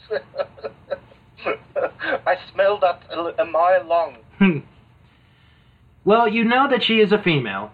I 2.26 2.38
smelled 2.54 2.82
that 2.82 3.02
a, 3.12 3.42
a 3.42 3.46
mile 3.46 3.84
long. 3.86 4.18
Hmm. 4.38 4.60
well, 6.06 6.28
you 6.28 6.44
know 6.44 6.68
that 6.70 6.84
she 6.84 7.00
is 7.00 7.12
a 7.12 7.22
female 7.22 7.72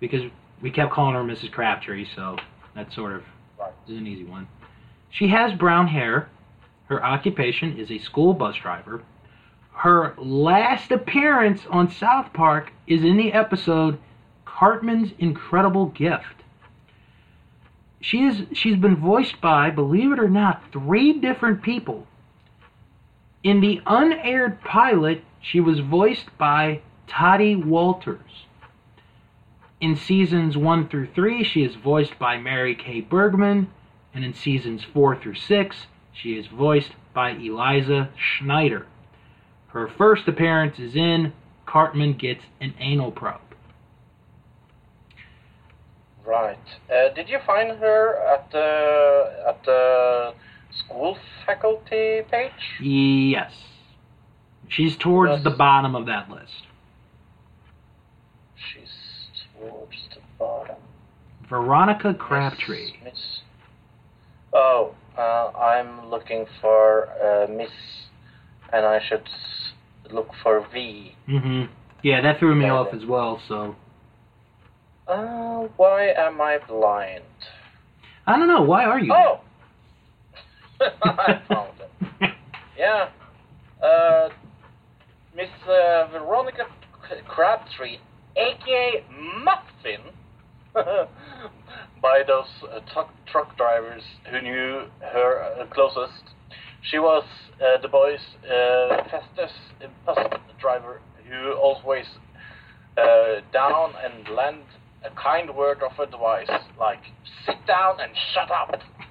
because 0.00 0.22
we 0.62 0.70
kept 0.70 0.92
calling 0.92 1.14
her 1.14 1.22
Mrs. 1.22 1.50
Crabtree, 1.52 2.06
so 2.14 2.36
that 2.74 2.92
sort 2.92 3.12
of 3.14 3.22
Right. 3.58 3.72
is 3.88 3.96
an 3.96 4.06
easy 4.06 4.24
one. 4.24 4.46
She 5.10 5.28
has 5.28 5.52
brown 5.58 5.88
hair. 5.88 6.28
Her 6.86 7.04
occupation 7.04 7.76
is 7.78 7.90
a 7.90 7.98
school 7.98 8.34
bus 8.34 8.56
driver. 8.56 9.02
Her 9.72 10.14
last 10.16 10.90
appearance 10.92 11.62
on 11.70 11.90
South 11.90 12.32
Park 12.32 12.72
is 12.86 13.02
in 13.02 13.16
the 13.16 13.32
episode 13.32 13.98
Cartman's 14.44 15.10
Incredible 15.18 15.86
Gift. 15.86 16.44
She 18.00 18.24
is 18.24 18.46
she's 18.52 18.76
been 18.76 18.96
voiced 18.96 19.40
by, 19.40 19.70
believe 19.70 20.12
it 20.12 20.18
or 20.18 20.28
not, 20.28 20.62
three 20.72 21.12
different 21.12 21.62
people. 21.62 22.06
In 23.42 23.60
the 23.60 23.80
unaired 23.86 24.60
pilot, 24.62 25.24
she 25.40 25.60
was 25.60 25.80
voiced 25.80 26.36
by 26.38 26.80
Toddy 27.06 27.56
Walters. 27.56 28.46
In 29.80 29.94
seasons 29.94 30.56
1 30.56 30.88
through 30.88 31.08
3, 31.14 31.44
she 31.44 31.62
is 31.62 31.76
voiced 31.76 32.18
by 32.18 32.36
Mary 32.36 32.74
Kay 32.74 33.00
Bergman, 33.00 33.70
and 34.12 34.24
in 34.24 34.34
seasons 34.34 34.82
4 34.82 35.16
through 35.16 35.36
6, 35.36 35.86
she 36.12 36.36
is 36.36 36.48
voiced 36.48 36.92
by 37.14 37.30
Eliza 37.30 38.10
Schneider. 38.16 38.86
Her 39.68 39.86
first 39.86 40.26
appearance 40.26 40.78
is 40.80 40.96
in 40.96 41.32
Cartman 41.64 42.14
Gets 42.14 42.44
an 42.60 42.74
Anal 42.80 43.12
Probe. 43.12 43.47
Right. 46.28 46.58
Uh, 46.92 47.14
did 47.14 47.30
you 47.30 47.38
find 47.46 47.70
her 47.78 48.16
at 48.34 48.50
the 48.52 49.44
at 49.48 49.64
the 49.64 50.34
school 50.84 51.16
faculty 51.46 52.20
page? 52.30 52.52
Yes. 52.82 53.50
She's 54.68 54.94
towards 54.98 55.32
Yes. 55.32 55.44
the 55.44 55.50
bottom 55.56 55.94
of 55.94 56.04
that 56.04 56.28
list. 56.28 56.66
She's 58.56 58.90
towards 59.58 59.96
the 60.14 60.20
bottom. 60.38 60.76
Veronica 61.48 62.12
Crabtree. 62.12 62.92
Miss, 63.02 63.14
Miss- 63.14 63.40
Oh, 64.52 64.94
uh, 65.16 65.50
I'm 65.58 66.10
looking 66.10 66.44
for 66.60 67.08
uh, 67.22 67.50
Miss, 67.50 67.70
and 68.72 68.84
I 68.84 69.00
should 69.08 69.26
look 70.10 70.28
for 70.42 70.66
V. 70.72 71.14
Mm-hmm. 71.26 71.72
Yeah, 72.02 72.20
that 72.20 72.38
threw 72.38 72.54
me 72.54 72.66
Yeah, 72.66 72.72
off 72.74 72.94
as 72.94 73.04
well, 73.06 73.40
so. 73.48 73.76
Uh, 75.08 75.68
why 75.78 76.12
am 76.18 76.38
I 76.40 76.58
blind? 76.68 77.24
I 78.26 78.36
don't 78.38 78.46
know. 78.46 78.62
Why 78.62 78.84
are 78.84 79.00
you? 79.00 79.10
Oh! 79.14 79.40
I 81.02 81.40
found 81.48 81.72
it. 81.80 82.30
Yeah. 82.78 83.08
Uh, 83.82 84.28
Miss 85.34 85.48
uh, 85.66 86.06
Veronica 86.12 86.62
Crabtree, 87.26 87.96
aka 88.36 89.04
Muffin, 89.42 90.00
by 92.02 92.22
those 92.24 92.46
uh, 92.72 92.78
truck, 92.92 93.12
truck 93.26 93.56
drivers 93.56 94.02
who 94.30 94.40
knew 94.40 94.84
her 95.12 95.42
uh, 95.42 95.66
closest. 95.74 96.22
She 96.88 97.00
was 97.00 97.24
uh, 97.60 97.80
the 97.82 97.88
boys' 97.88 98.20
uh, 98.44 99.02
fastest 99.10 99.54
bus 100.06 100.18
driver 100.60 101.00
who 101.28 101.54
always 101.54 102.06
uh, 102.96 103.40
down 103.52 103.92
and 104.04 104.28
lend 104.36 104.62
a 105.04 105.10
kind 105.20 105.54
word 105.54 105.78
of 105.82 105.98
advice, 105.98 106.48
like 106.78 107.00
sit 107.46 107.56
down 107.66 108.00
and 108.00 108.12
shut 108.34 108.50
up. 108.50 108.80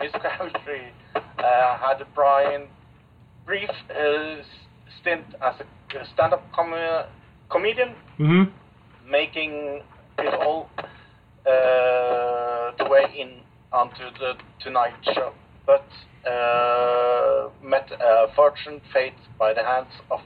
Miss 0.00 0.12
Crabtree 0.12 0.90
uh, 1.14 1.78
had 1.78 2.00
a 2.00 2.06
Brian 2.14 2.68
brief 3.44 3.68
uh, 3.90 4.42
stint 5.00 5.24
as 5.42 5.54
a 5.60 6.06
stand-up 6.14 6.44
com- 6.54 7.06
comedian, 7.50 7.94
hmm 8.16 8.42
making 9.10 9.80
it 10.18 10.34
all 10.34 10.68
uh, 10.78 12.76
the 12.76 12.86
way 12.90 13.04
in 13.18 13.40
onto 13.72 14.04
the 14.18 14.34
Tonight 14.60 14.92
Show, 15.14 15.32
but 15.66 15.86
uh, 16.30 17.48
met 17.62 17.90
a 17.92 18.26
fortunate 18.36 18.82
fate 18.92 19.14
by 19.38 19.54
the 19.54 19.62
hands 19.62 19.92
of 20.10 20.20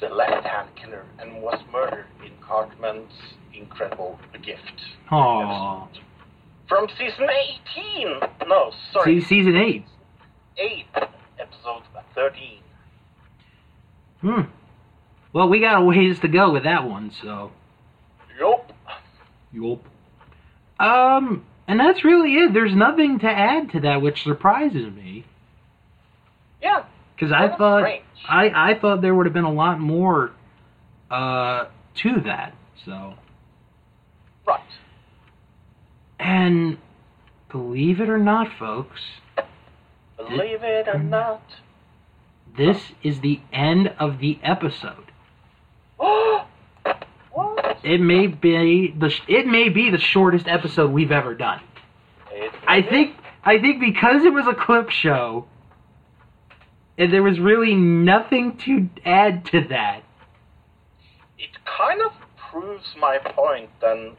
the 0.00 0.08
left-hand 0.08 0.68
killer 0.76 1.04
and 1.18 1.42
was 1.42 1.58
murdered 1.72 2.06
in 2.24 2.32
Cartman's 2.46 3.12
incredible 3.56 4.18
gift. 4.42 4.82
Aww. 5.10 5.88
From 6.68 6.88
season 6.98 7.26
18! 7.76 8.20
No, 8.48 8.72
sorry, 8.92 9.20
See, 9.20 9.26
season 9.26 9.56
8. 9.56 9.84
8, 10.58 10.84
episode 11.38 11.82
13. 12.14 12.58
Hmm. 14.20 14.40
Well, 15.32 15.48
we 15.48 15.60
got 15.60 15.80
a 15.80 15.84
ways 15.84 16.18
to 16.20 16.28
go 16.28 16.52
with 16.52 16.64
that 16.64 16.84
one, 16.88 17.12
so. 17.22 17.52
Yup. 18.40 18.72
Yup. 19.52 19.80
Um, 20.80 21.44
and 21.68 21.78
that's 21.78 22.04
really 22.04 22.34
it. 22.34 22.52
There's 22.52 22.74
nothing 22.74 23.18
to 23.20 23.28
add 23.28 23.70
to 23.72 23.80
that, 23.80 24.02
which 24.02 24.22
surprises 24.24 24.92
me. 24.94 25.24
Yeah, 26.62 26.84
Because 27.14 27.32
I 27.32 27.54
thought 27.54 27.82
strange. 27.82 28.02
I, 28.28 28.72
I 28.72 28.78
thought 28.78 29.02
there 29.02 29.14
would 29.14 29.26
have 29.26 29.34
been 29.34 29.44
a 29.44 29.52
lot 29.52 29.78
more 29.78 30.32
uh, 31.10 31.66
to 31.96 32.20
that. 32.24 32.54
So 32.84 33.14
right. 34.46 34.60
And 36.46 36.78
believe 37.50 38.00
it 38.00 38.08
or 38.08 38.18
not, 38.18 38.48
folks, 38.58 39.00
Believe 40.16 40.62
it 40.62 40.88
or 40.88 40.98
not. 40.98 41.42
this 42.56 42.78
is 43.02 43.20
the 43.20 43.40
end 43.52 43.88
of 43.98 44.18
the 44.18 44.38
episode. 44.42 45.10
what? 45.96 47.78
It 47.82 48.00
may 48.00 48.26
be 48.26 48.94
the 48.98 49.14
it 49.28 49.46
may 49.46 49.68
be 49.68 49.90
the 49.90 49.98
shortest 49.98 50.48
episode 50.48 50.90
we've 50.90 51.12
ever 51.12 51.34
done. 51.34 51.60
I 52.66 52.82
think 52.82 53.16
I 53.44 53.58
think 53.58 53.80
because 53.80 54.24
it 54.24 54.32
was 54.32 54.46
a 54.46 54.54
clip 54.54 54.90
show, 54.90 55.46
and 56.98 57.12
there 57.12 57.22
was 57.22 57.38
really 57.38 57.74
nothing 57.74 58.56
to 58.58 58.88
add 59.04 59.44
to 59.46 59.60
that. 59.68 60.02
it 61.38 61.50
kind 61.64 62.00
of 62.02 62.12
proves 62.50 62.94
my 62.98 63.18
point 63.18 63.68
then 63.80 64.12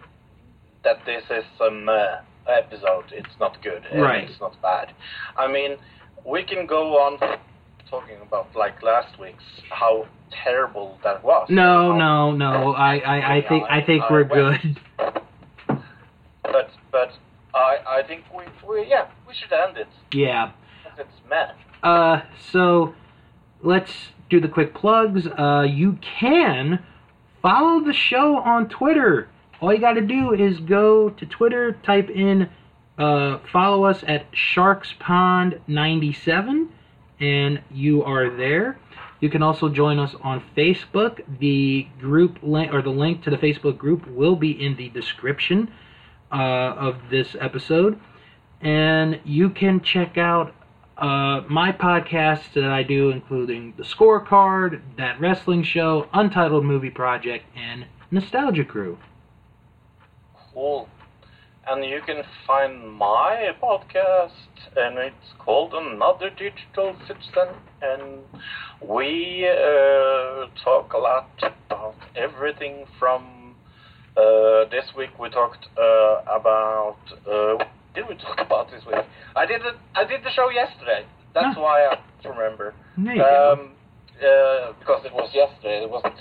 that 0.83 1.05
this 1.05 1.23
is 1.29 1.43
some 1.57 1.89
uh, 1.89 2.17
episode. 2.47 3.05
It's 3.11 3.35
not 3.39 3.61
good. 3.61 3.83
Right. 3.93 4.29
It's 4.29 4.39
not 4.39 4.59
bad. 4.61 4.93
I 5.37 5.47
mean, 5.51 5.77
we 6.25 6.43
can 6.43 6.65
go 6.65 6.97
on 6.97 7.19
talking 7.89 8.17
about 8.21 8.55
like 8.55 8.81
last 8.83 9.19
week's 9.19 9.43
how 9.69 10.07
terrible 10.43 10.97
that 11.03 11.23
was. 11.23 11.47
No, 11.49 11.95
no, 11.95 12.31
no. 12.31 12.73
I, 12.73 12.97
I, 12.97 13.35
I 13.37 13.47
think 13.47 13.63
I 13.69 13.81
think 13.81 14.09
we're 14.09 14.23
good. 14.23 14.79
But 16.43 16.69
but 16.91 17.11
I 17.53 17.77
I 17.87 18.03
think 18.07 18.23
we 18.35 18.43
we 18.67 18.87
yeah 18.87 19.07
we 19.27 19.33
should 19.33 19.51
end 19.51 19.77
it. 19.77 19.87
Yeah. 20.11 20.51
It's 20.97 21.09
mad. 21.29 21.53
Uh, 21.83 22.21
so 22.51 22.95
let's 23.61 23.91
do 24.29 24.39
the 24.39 24.47
quick 24.47 24.73
plugs. 24.73 25.27
Uh, 25.27 25.65
you 25.69 25.99
can 26.01 26.83
follow 27.41 27.83
the 27.83 27.93
show 27.93 28.37
on 28.37 28.67
Twitter. 28.67 29.29
All 29.59 29.73
you 29.73 29.79
got 29.79 29.93
to 29.93 30.01
do 30.01 30.33
is 30.33 30.59
go 30.59 31.09
to 31.09 31.25
Twitter, 31.25 31.71
type 31.83 32.11
in, 32.11 32.49
uh, 32.97 33.39
follow 33.51 33.85
us 33.85 34.03
at 34.07 34.27
Stark's 34.51 34.93
Pond 34.99 35.59
97, 35.65 36.69
and 37.19 37.61
you 37.71 38.03
are 38.03 38.29
there. 38.29 38.77
You 39.19 39.29
can 39.29 39.41
also 39.41 39.67
join 39.67 39.97
us 39.97 40.13
on 40.21 40.43
Facebook. 40.55 41.21
The 41.39 41.87
group 41.99 42.37
link 42.43 42.71
or 42.71 42.83
the 42.83 42.91
link 42.91 43.23
to 43.23 43.31
the 43.31 43.37
Facebook 43.37 43.79
group 43.79 44.07
will 44.07 44.35
be 44.35 44.51
in 44.51 44.75
the 44.75 44.89
description 44.89 45.71
uh, 46.31 46.35
of 46.35 46.97
this 47.09 47.35
episode, 47.39 47.99
and 48.61 49.19
you 49.25 49.49
can 49.49 49.81
check 49.81 50.19
out 50.19 50.53
uh, 50.99 51.41
my 51.49 51.71
podcasts 51.71 52.53
that 52.53 52.65
I 52.65 52.83
do, 52.83 53.09
including 53.09 53.73
The 53.77 53.83
Scorecard, 53.83 54.81
That 54.97 55.19
Wrestling 55.19 55.63
Show, 55.63 56.07
Untitled 56.13 56.63
Movie 56.63 56.91
Project, 56.91 57.45
and 57.55 57.87
Nostalgia 58.11 58.63
Crew. 58.63 58.99
Cool. 60.57 60.89
And 61.67 61.85
you 61.85 62.01
can 62.03 62.23
find 62.47 62.91
my 62.91 63.51
podcast, 63.61 64.31
and 64.75 64.97
it's 64.97 65.29
called 65.37 65.71
Another 65.75 66.31
Digital 66.31 66.95
Citizen. 67.07 67.53
And 67.79 68.23
we 68.81 69.45
uh, 69.47 70.47
talk 70.63 70.93
a 70.93 70.97
lot 70.97 71.29
about 71.43 71.93
everything 72.15 72.85
from. 72.97 73.53
Uh, 74.17 74.65
this 74.71 74.85
week 74.97 75.11
we 75.19 75.29
talked 75.29 75.67
uh, 75.77 76.23
about. 76.25 76.97
Uh, 77.31 77.63
did 77.93 78.05
we 78.09 78.15
talk 78.15 78.39
about 78.41 78.71
this 78.71 78.83
week? 78.87 79.05
I 79.35 79.45
did. 79.45 79.61
I 79.93 80.05
did 80.05 80.23
the 80.23 80.31
show 80.31 80.49
yesterday. 80.49 81.05
That's 81.35 81.53
Huh. 81.53 81.61
why 81.61 81.85
I 81.85 82.27
remember. 82.27 82.73
Um, 82.97 83.73
uh, 84.17 84.73
because 84.79 85.05
it 85.05 85.13
was 85.13 85.29
yesterday, 85.35 85.83
it 85.83 85.89
wasn't 85.91 86.17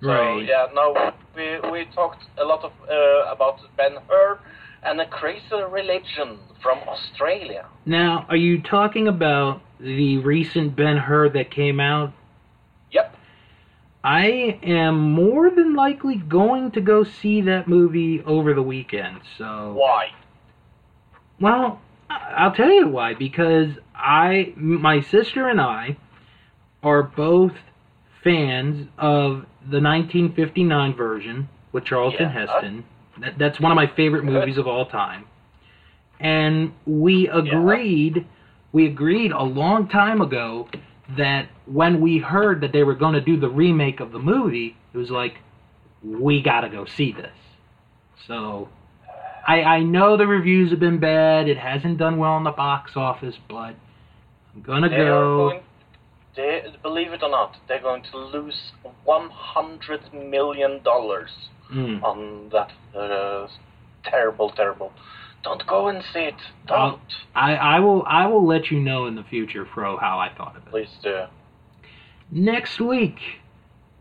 today's. 0.00 0.08
So 0.08 0.08
Right. 0.08 0.46
yeah, 0.46 0.66
no, 0.74 1.12
we 1.36 1.70
we 1.70 1.84
talked 1.94 2.24
a 2.38 2.44
lot 2.44 2.64
of 2.64 2.72
uh, 2.88 3.32
about 3.32 3.60
Ben 3.76 3.96
Hur 4.08 4.38
and 4.82 5.00
a 5.00 5.06
crazy 5.06 5.62
religion 5.70 6.38
from 6.62 6.78
Australia. 6.88 7.66
Now, 7.86 8.26
are 8.28 8.36
you 8.36 8.60
talking 8.62 9.08
about 9.08 9.60
the 9.78 10.18
recent 10.18 10.76
Ben 10.76 10.96
Hur 10.96 11.28
that 11.30 11.50
came 11.50 11.80
out? 11.80 12.12
Yep. 12.92 13.16
I 14.02 14.58
am 14.62 14.98
more 15.12 15.50
than 15.50 15.74
likely 15.74 16.16
going 16.16 16.70
to 16.72 16.80
go 16.80 17.04
see 17.04 17.42
that 17.42 17.68
movie 17.68 18.22
over 18.24 18.54
the 18.54 18.62
weekend. 18.62 19.20
So, 19.36 19.74
Why? 19.76 20.08
well, 21.40 21.80
I'll 22.08 22.52
tell 22.54 22.70
you 22.72 22.88
why. 22.88 23.14
Because 23.14 23.68
I, 23.94 24.54
my 24.56 25.02
sister 25.02 25.48
and 25.48 25.60
I, 25.60 25.96
are 26.82 27.02
both 27.02 27.52
fans 28.24 28.88
of 28.98 29.46
the 29.70 29.80
1959 29.80 30.94
version 30.94 31.48
with 31.72 31.84
Charlton 31.84 32.20
Yeah. 32.22 32.46
Heston. 32.46 32.84
That, 33.20 33.38
that's 33.38 33.60
one 33.60 33.70
of 33.72 33.76
my 33.76 33.86
favorite 33.94 34.22
Good. 34.24 34.32
movies 34.32 34.58
of 34.58 34.66
all 34.66 34.86
time. 34.86 35.24
And 36.18 36.72
we 36.86 37.28
agreed, 37.28 38.26
we 38.72 38.86
agreed 38.86 39.32
a 39.32 39.42
long 39.42 39.88
time 39.88 40.20
ago 40.20 40.68
that 41.16 41.48
when 41.66 42.00
we 42.00 42.18
heard 42.18 42.60
that 42.60 42.72
they 42.72 42.82
were 42.82 42.94
going 42.94 43.14
to 43.14 43.20
do 43.20 43.38
the 43.38 43.48
remake 43.48 44.00
of 44.00 44.12
the 44.12 44.18
movie, 44.18 44.76
it 44.92 44.98
was 44.98 45.10
like, 45.10 45.38
we 46.02 46.42
got 46.42 46.60
to 46.60 46.68
go 46.68 46.84
see 46.86 47.12
this. 47.12 47.32
So, 48.26 48.68
I, 49.46 49.62
I 49.62 49.82
know 49.82 50.16
the 50.16 50.26
reviews 50.26 50.70
have 50.70 50.80
been 50.80 50.98
bad. 51.00 51.48
It 51.48 51.56
hasn't 51.58 51.98
done 51.98 52.18
well 52.18 52.36
in 52.36 52.44
the 52.44 52.50
box 52.52 52.92
office, 52.96 53.34
but 53.48 53.74
I'm 54.54 54.62
gonna 54.62 54.88
They 54.88 54.96
are 54.96 55.08
go. 55.08 55.62
They, 56.36 56.62
believe 56.82 57.12
it 57.12 57.22
or 57.22 57.30
not, 57.30 57.56
they're 57.66 57.80
going 57.82 58.02
to 58.12 58.16
lose 58.18 58.72
one 59.04 59.30
hundred 59.30 60.12
million 60.12 60.82
dollars 60.82 61.30
Mm. 61.72 62.02
on 62.02 62.48
that 62.50 62.72
uh, 62.98 63.46
terrible, 64.04 64.50
terrible. 64.50 64.92
Don't 65.44 65.64
go 65.68 65.86
and 65.86 66.02
see 66.12 66.24
it. 66.24 66.34
Don't. 66.66 67.00
I, 67.32 67.54
I 67.54 67.78
will 67.78 68.02
I 68.06 68.26
will 68.26 68.44
let 68.44 68.72
you 68.72 68.80
know 68.80 69.06
in 69.06 69.14
the 69.14 69.22
future, 69.22 69.64
Fro, 69.64 69.96
how 69.96 70.18
I 70.18 70.34
thought 70.36 70.56
of 70.56 70.66
it. 70.66 70.70
Please 70.70 70.88
do. 71.00 71.26
Next 72.32 72.80
week, 72.80 73.18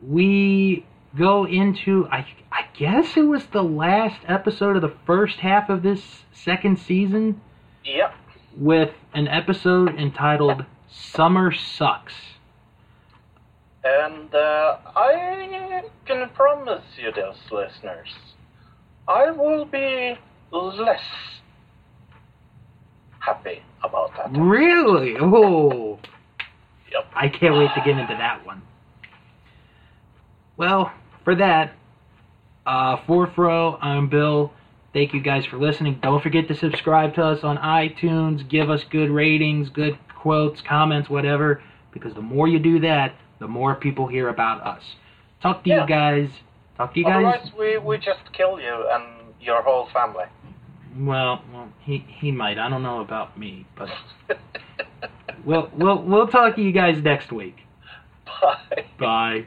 we 0.01 0.83
go 1.17 1.45
into 1.45 2.07
I 2.11 2.25
I 2.51 2.65
guess 2.77 3.15
it 3.17 3.21
was 3.27 3.45
the 3.47 3.63
last 3.63 4.19
episode 4.27 4.75
of 4.75 4.81
the 4.81 4.95
first 5.05 5.37
half 5.37 5.69
of 5.69 5.83
this 5.83 6.23
second 6.31 6.79
season 6.79 7.39
Yep. 7.85 8.13
with 8.57 8.93
an 9.13 9.27
episode 9.27 9.95
entitled 9.99 10.65
"Summer 10.89 11.51
Sucks." 11.51 12.13
And 13.83 14.33
uh, 14.35 14.77
I 14.95 15.83
can 16.05 16.29
promise 16.29 16.83
you 16.97 17.11
this, 17.13 17.37
listeners, 17.49 18.09
I 19.07 19.31
will 19.31 19.65
be 19.65 20.17
less 20.51 21.01
happy 23.19 23.61
about 23.83 24.11
that. 24.17 24.37
Really? 24.37 25.15
Oh. 25.19 25.99
Yep. 26.91 27.05
I 27.15 27.29
can't 27.29 27.55
wait 27.55 27.69
to 27.75 27.81
get 27.85 27.97
into 27.97 28.15
that 28.15 28.45
one. 28.45 28.63
Well, 30.57 30.91
for 31.23 31.35
that, 31.35 31.73
uh, 32.65 32.97
for 33.07 33.27
Fro, 33.27 33.77
I'm 33.81 34.09
Bill. 34.09 34.51
Thank 34.91 35.13
you 35.13 35.21
guys 35.21 35.45
for 35.45 35.57
listening. 35.57 35.99
Don't 36.01 36.21
forget 36.21 36.47
to 36.47 36.55
subscribe 36.55 37.13
to 37.15 37.23
us 37.23 37.43
on 37.43 37.57
iTunes. 37.57 38.47
Give 38.47 38.69
us 38.69 38.83
good 38.83 39.09
ratings, 39.09 39.69
good 39.69 39.97
quotes, 40.19 40.61
comments, 40.67 41.09
whatever. 41.09 41.61
Because 41.91 42.13
the 42.13 42.21
more 42.21 42.47
you 42.47 42.59
do 42.59 42.79
that, 42.81 43.15
the 43.39 43.47
more 43.47 43.75
people 43.75 44.07
hear 44.07 44.29
about 44.29 44.61
us. 44.65 44.81
Talk 45.41 45.63
to 45.63 45.69
Yeah. 45.69 45.81
you 45.83 45.87
guys. 45.87 46.29
Talk 46.77 46.93
to 46.93 46.99
you 46.99 47.05
guys. 47.05 47.15
Otherwise, 47.15 47.51
we, 47.57 47.77
we 47.77 47.97
just 47.97 48.31
kill 48.33 48.59
you 48.59 48.85
and 48.91 49.03
your 49.41 49.61
whole 49.63 49.87
family. 49.93 50.25
Well, 50.97 51.43
well, 51.53 51.69
he 51.81 52.05
he 52.07 52.31
might. 52.31 52.57
I 52.57 52.67
don't 52.69 52.83
know 52.83 53.01
about 53.01 53.37
me, 53.37 53.65
but 53.77 53.89
we'll 55.45 55.69
we'll 55.77 56.01
we'll 56.03 56.27
talk 56.27 56.55
to 56.55 56.61
you 56.61 56.71
guys 56.71 57.01
next 57.03 57.31
week. 57.31 57.57
Bye. 58.41 58.85
Bye. 58.99 59.45